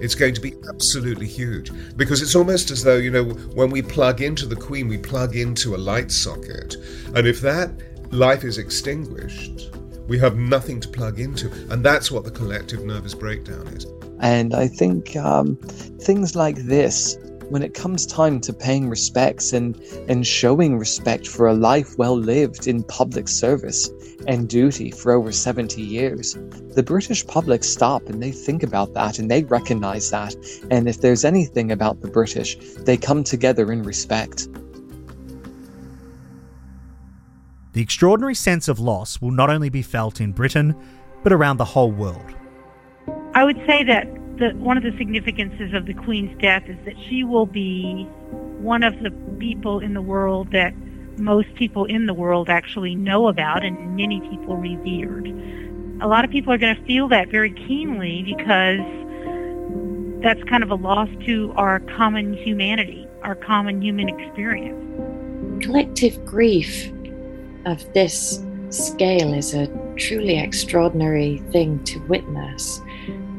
It's 0.00 0.14
going 0.14 0.34
to 0.34 0.40
be 0.40 0.54
absolutely 0.68 1.26
huge 1.26 1.72
because 1.96 2.22
it's 2.22 2.34
almost 2.34 2.70
as 2.70 2.82
though, 2.82 2.96
you 2.96 3.10
know, 3.10 3.24
when 3.54 3.70
we 3.70 3.82
plug 3.82 4.20
into 4.20 4.46
the 4.46 4.56
Queen, 4.56 4.88
we 4.88 4.98
plug 4.98 5.36
into 5.36 5.74
a 5.74 5.78
light 5.78 6.12
socket. 6.12 6.76
And 7.14 7.26
if 7.26 7.40
that 7.40 7.70
life 8.12 8.44
is 8.44 8.58
extinguished, 8.58 9.70
we 10.06 10.18
have 10.18 10.36
nothing 10.36 10.80
to 10.80 10.88
plug 10.88 11.18
into. 11.18 11.50
And 11.70 11.84
that's 11.84 12.10
what 12.10 12.24
the 12.24 12.30
collective 12.30 12.84
nervous 12.84 13.14
breakdown 13.14 13.66
is. 13.68 13.86
And 14.20 14.54
I 14.54 14.68
think 14.68 15.16
um, 15.16 15.56
things 16.00 16.34
like 16.34 16.56
this 16.56 17.18
when 17.48 17.62
it 17.62 17.74
comes 17.74 18.06
time 18.06 18.40
to 18.40 18.52
paying 18.52 18.88
respects 18.88 19.52
and, 19.52 19.76
and 20.08 20.26
showing 20.26 20.78
respect 20.78 21.28
for 21.28 21.46
a 21.46 21.54
life 21.54 21.96
well 21.96 22.16
lived 22.16 22.66
in 22.66 22.82
public 22.82 23.28
service 23.28 23.88
and 24.26 24.48
duty 24.48 24.90
for 24.90 25.12
over 25.12 25.30
70 25.30 25.80
years, 25.80 26.34
the 26.74 26.82
British 26.82 27.26
public 27.26 27.62
stop 27.62 28.08
and 28.08 28.22
they 28.22 28.32
think 28.32 28.62
about 28.62 28.94
that 28.94 29.18
and 29.18 29.30
they 29.30 29.44
recognize 29.44 30.10
that. 30.10 30.34
And 30.70 30.88
if 30.88 31.00
there's 31.00 31.24
anything 31.24 31.70
about 31.70 32.00
the 32.00 32.08
British, 32.08 32.56
they 32.78 32.96
come 32.96 33.22
together 33.22 33.70
in 33.70 33.82
respect. 33.82 34.48
The 37.72 37.82
extraordinary 37.82 38.34
sense 38.34 38.68
of 38.68 38.80
loss 38.80 39.20
will 39.20 39.30
not 39.30 39.50
only 39.50 39.68
be 39.68 39.82
felt 39.82 40.20
in 40.20 40.32
Britain, 40.32 40.74
but 41.22 41.32
around 41.32 41.58
the 41.58 41.64
whole 41.64 41.92
world. 41.92 42.34
I 43.34 43.44
would 43.44 43.62
say 43.66 43.84
that 43.84 44.08
the, 44.38 44.50
one 44.56 44.76
of 44.76 44.82
the 44.82 44.92
significances 44.98 45.72
of 45.74 45.86
the 45.86 45.94
Queen's 45.94 46.36
death 46.40 46.64
is 46.66 46.76
that 46.84 46.94
she 47.08 47.24
will 47.24 47.46
be 47.46 48.04
one 48.58 48.82
of 48.82 48.94
the 49.02 49.10
people 49.38 49.80
in 49.80 49.94
the 49.94 50.02
world 50.02 50.52
that 50.52 50.74
most 51.18 51.54
people 51.54 51.84
in 51.86 52.06
the 52.06 52.14
world 52.14 52.48
actually 52.50 52.94
know 52.94 53.28
about 53.28 53.64
and 53.64 53.96
many 53.96 54.20
people 54.30 54.56
revered. 54.56 55.26
A 56.02 56.06
lot 56.06 56.24
of 56.24 56.30
people 56.30 56.52
are 56.52 56.58
going 56.58 56.76
to 56.76 56.84
feel 56.84 57.08
that 57.08 57.28
very 57.28 57.52
keenly 57.52 58.22
because 58.22 58.80
that's 60.22 60.42
kind 60.44 60.62
of 60.62 60.70
a 60.70 60.74
loss 60.74 61.08
to 61.24 61.52
our 61.56 61.80
common 61.80 62.34
humanity, 62.34 63.06
our 63.22 63.34
common 63.34 63.80
human 63.80 64.08
experience. 64.08 65.64
Collective 65.64 66.22
grief 66.24 66.92
of 67.64 67.92
this 67.94 68.42
scale 68.70 69.32
is 69.32 69.54
a 69.54 69.66
truly 69.96 70.38
extraordinary 70.38 71.38
thing 71.50 71.82
to 71.84 71.98
witness. 72.06 72.80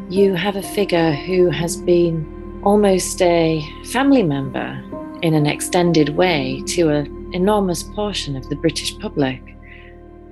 You 0.09 0.35
have 0.35 0.55
a 0.55 0.61
figure 0.61 1.11
who 1.11 1.49
has 1.49 1.75
been 1.75 2.61
almost 2.63 3.21
a 3.21 3.61
family 3.87 4.23
member 4.23 4.81
in 5.21 5.33
an 5.33 5.45
extended 5.45 6.15
way 6.15 6.63
to 6.67 6.87
an 6.87 7.31
enormous 7.33 7.83
portion 7.83 8.37
of 8.37 8.47
the 8.47 8.55
British 8.55 8.97
public. 8.99 9.41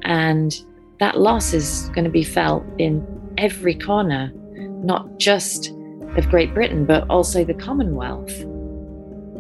And 0.03 0.55
that 1.01 1.19
loss 1.19 1.53
is 1.53 1.89
going 1.89 2.05
to 2.05 2.09
be 2.09 2.23
felt 2.23 2.63
in 2.77 3.05
every 3.37 3.75
corner, 3.75 4.31
not 4.55 5.17
just 5.17 5.73
of 6.15 6.29
Great 6.29 6.53
Britain, 6.53 6.85
but 6.85 7.05
also 7.09 7.43
the 7.43 7.53
Commonwealth. 7.53 8.31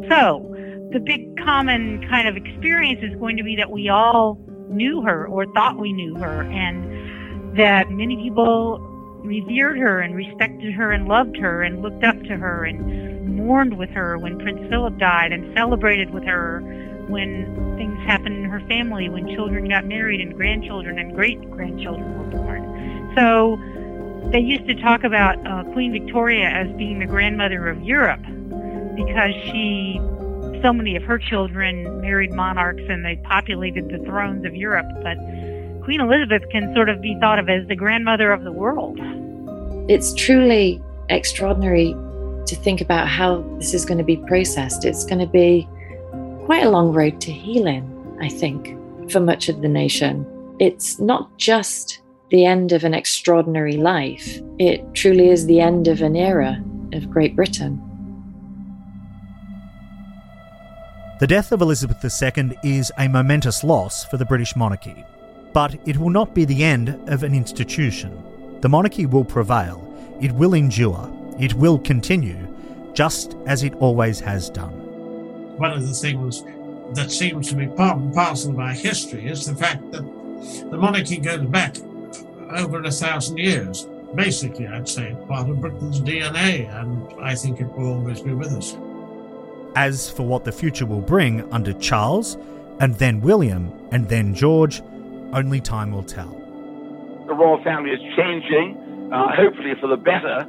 So, 0.09 0.51
the 0.91 0.99
big 0.99 1.37
common 1.37 2.05
kind 2.09 2.27
of 2.27 2.35
experience 2.35 2.99
is 3.01 3.17
going 3.21 3.37
to 3.37 3.43
be 3.43 3.55
that 3.55 3.71
we 3.71 3.87
all 3.87 4.37
knew 4.69 5.01
her 5.01 5.27
or 5.27 5.45
thought 5.53 5.79
we 5.79 5.93
knew 5.93 6.13
her, 6.15 6.41
and 6.43 7.57
that 7.57 7.89
many 7.89 8.17
people 8.17 8.91
revered 9.25 9.77
her 9.77 9.99
and 9.99 10.15
respected 10.15 10.73
her 10.73 10.91
and 10.91 11.07
loved 11.07 11.37
her 11.37 11.63
and 11.63 11.81
looked 11.81 12.03
up 12.03 12.21
to 12.23 12.37
her 12.37 12.65
and 12.65 13.35
mourned 13.35 13.77
with 13.77 13.89
her 13.89 14.17
when 14.17 14.39
Prince 14.39 14.69
Philip 14.69 14.97
died 14.97 15.31
and 15.31 15.55
celebrated 15.55 16.11
with 16.11 16.23
her 16.23 16.61
when 17.07 17.75
things 17.77 17.97
happened 18.07 18.35
in 18.35 18.45
her 18.45 18.59
family, 18.67 19.09
when 19.09 19.27
children 19.35 19.69
got 19.69 19.85
married 19.85 20.21
and 20.21 20.35
grandchildren 20.35 20.97
and 20.97 21.13
great 21.13 21.39
grandchildren 21.51 22.17
were 22.17 22.37
born. 22.37 23.13
So 23.15 23.57
they 24.31 24.39
used 24.39 24.65
to 24.67 24.75
talk 24.81 25.03
about 25.03 25.45
uh, 25.45 25.63
Queen 25.73 25.91
Victoria 25.91 26.49
as 26.49 26.71
being 26.77 26.99
the 26.99 27.05
grandmother 27.05 27.67
of 27.69 27.81
Europe 27.83 28.21
because 28.95 29.33
she, 29.43 29.99
so 30.61 30.73
many 30.73 30.95
of 30.95 31.03
her 31.03 31.19
children 31.19 32.01
married 32.01 32.33
monarchs 32.33 32.83
and 32.89 33.05
they 33.05 33.17
populated 33.17 33.89
the 33.89 33.99
thrones 34.05 34.45
of 34.45 34.55
Europe. 34.55 34.87
But 35.03 35.17
Queen 35.85 36.01
Elizabeth 36.01 36.41
can 36.49 36.73
sort 36.73 36.89
of 36.89 36.99
be 36.99 37.15
thought 37.19 37.37
of 37.37 37.47
as 37.47 37.67
the 37.67 37.75
grandmother 37.75 38.31
of 38.31 38.43
the 38.43 38.51
world. 38.51 38.99
It's 39.87 40.15
truly 40.15 40.81
extraordinary 41.09 41.95
to 42.47 42.55
think 42.55 42.81
about 42.81 43.07
how 43.07 43.41
this 43.59 43.75
is 43.75 43.85
going 43.85 43.99
to 43.99 44.03
be 44.03 44.17
processed. 44.17 44.83
It's 44.83 45.05
going 45.05 45.19
to 45.19 45.27
be 45.27 45.69
quite 46.45 46.63
a 46.63 46.71
long 46.71 46.91
road 46.91 47.21
to 47.21 47.31
healing, 47.31 48.17
I 48.19 48.29
think, 48.29 48.75
for 49.11 49.19
much 49.19 49.47
of 49.47 49.61
the 49.61 49.67
nation. 49.67 50.25
It's 50.59 50.99
not 50.99 51.37
just 51.37 52.01
the 52.31 52.45
end 52.45 52.71
of 52.71 52.83
an 52.83 52.95
extraordinary 52.95 53.77
life, 53.77 54.41
it 54.57 54.81
truly 54.95 55.29
is 55.29 55.45
the 55.45 55.61
end 55.61 55.87
of 55.87 56.01
an 56.01 56.15
era 56.15 56.63
of 56.93 57.11
Great 57.11 57.35
Britain. 57.35 57.79
The 61.19 61.27
death 61.27 61.51
of 61.51 61.61
Elizabeth 61.61 62.03
II 62.03 62.57
is 62.63 62.91
a 62.97 63.07
momentous 63.07 63.63
loss 63.63 64.03
for 64.03 64.17
the 64.17 64.25
British 64.25 64.55
monarchy, 64.55 65.03
but 65.55 65.73
it 65.85 65.95
will 65.95 66.09
not 66.09 66.35
be 66.35 66.43
the 66.43 66.65
end 66.65 66.89
of 67.07 67.23
an 67.23 67.33
institution. 67.33 68.11
The 68.59 68.67
monarchy 68.67 69.05
will 69.05 69.23
prevail, 69.23 69.79
it 70.19 70.33
will 70.33 70.53
endure, 70.53 71.09
it 71.39 71.53
will 71.53 71.79
continue, 71.79 72.45
just 72.93 73.37
as 73.45 73.63
it 73.63 73.73
always 73.75 74.19
has 74.19 74.49
done. 74.49 74.73
One 75.57 75.71
of 75.71 75.87
the 75.87 75.93
things 75.93 76.43
that 76.91 77.09
seems 77.09 77.47
to 77.47 77.55
be 77.55 77.67
part 77.67 77.97
and 77.97 78.13
parcel 78.13 78.51
of 78.51 78.59
our 78.59 78.73
history 78.73 79.27
is 79.27 79.45
the 79.45 79.55
fact 79.55 79.89
that 79.93 80.03
the 80.69 80.77
monarchy 80.77 81.15
goes 81.15 81.45
back 81.45 81.77
over 82.51 82.83
a 82.83 82.91
thousand 82.91 83.37
years. 83.37 83.87
Basically, 84.13 84.67
I'd 84.67 84.89
say 84.89 85.15
part 85.25 85.49
of 85.49 85.61
Britain's 85.61 86.01
DNA, 86.01 86.69
and 86.81 87.07
I 87.21 87.33
think 87.33 87.61
it 87.61 87.71
will 87.77 87.93
always 87.93 88.19
be 88.19 88.33
with 88.33 88.51
us. 88.51 88.75
As 89.77 90.09
for 90.09 90.23
what 90.23 90.43
the 90.43 90.51
future 90.51 90.85
will 90.85 90.99
bring 90.99 91.49
under 91.53 91.71
Charles, 91.71 92.35
and 92.81 92.93
then 92.95 93.21
William, 93.21 93.71
and 93.93 94.09
then 94.09 94.35
George, 94.35 94.81
only 95.33 95.59
time 95.59 95.91
will 95.91 96.03
tell. 96.03 96.31
The 97.27 97.33
royal 97.33 97.63
family 97.63 97.91
is 97.91 97.99
changing, 98.15 99.09
uh, 99.11 99.35
hopefully 99.35 99.73
for 99.81 99.87
the 99.87 99.97
better, 99.97 100.45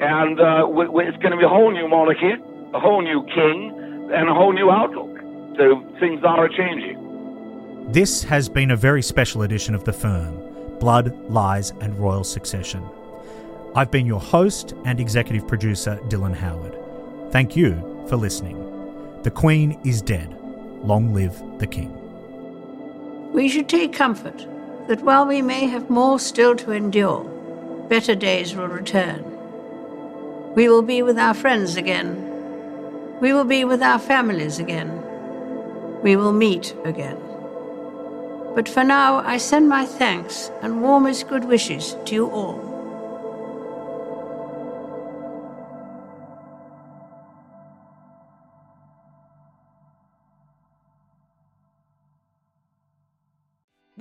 and 0.00 0.40
uh, 0.40 0.66
we, 0.68 0.88
we, 0.88 1.04
it's 1.04 1.16
going 1.18 1.32
to 1.32 1.36
be 1.36 1.44
a 1.44 1.48
whole 1.48 1.70
new 1.70 1.88
monarchy, 1.88 2.32
a 2.72 2.80
whole 2.80 3.02
new 3.02 3.24
king, 3.34 4.10
and 4.14 4.28
a 4.28 4.34
whole 4.34 4.52
new 4.52 4.70
outlook. 4.70 5.16
So 5.56 5.84
things 5.98 6.20
are 6.24 6.48
changing. 6.48 7.90
This 7.92 8.22
has 8.22 8.48
been 8.48 8.70
a 8.70 8.76
very 8.76 9.02
special 9.02 9.42
edition 9.42 9.74
of 9.74 9.84
The 9.84 9.92
Firm 9.92 10.38
Blood, 10.78 11.14
Lies, 11.28 11.72
and 11.80 11.98
Royal 11.98 12.24
Succession. 12.24 12.82
I've 13.74 13.90
been 13.90 14.06
your 14.06 14.20
host 14.20 14.74
and 14.84 14.98
executive 14.98 15.46
producer, 15.46 15.98
Dylan 16.08 16.34
Howard. 16.34 16.74
Thank 17.30 17.56
you 17.56 17.74
for 18.08 18.16
listening. 18.16 18.56
The 19.22 19.30
Queen 19.30 19.78
is 19.84 20.00
dead. 20.00 20.34
Long 20.82 21.12
live 21.12 21.40
the 21.58 21.66
King. 21.66 21.99
We 23.32 23.48
should 23.48 23.68
take 23.68 23.92
comfort 23.92 24.46
that 24.88 25.02
while 25.02 25.24
we 25.26 25.40
may 25.40 25.66
have 25.66 25.88
more 25.88 26.18
still 26.18 26.56
to 26.56 26.72
endure, 26.72 27.24
better 27.88 28.14
days 28.14 28.56
will 28.56 28.66
return. 28.66 29.24
We 30.54 30.68
will 30.68 30.82
be 30.82 31.02
with 31.02 31.16
our 31.16 31.34
friends 31.34 31.76
again. 31.76 32.26
We 33.20 33.32
will 33.32 33.44
be 33.44 33.64
with 33.64 33.82
our 33.82 33.98
families 33.98 34.58
again. 34.58 34.90
We 36.02 36.16
will 36.16 36.32
meet 36.32 36.74
again. 36.84 37.18
But 38.54 38.68
for 38.68 38.82
now, 38.82 39.18
I 39.18 39.36
send 39.36 39.68
my 39.68 39.86
thanks 39.86 40.50
and 40.60 40.82
warmest 40.82 41.28
good 41.28 41.44
wishes 41.44 41.96
to 42.06 42.14
you 42.14 42.30
all. 42.30 42.69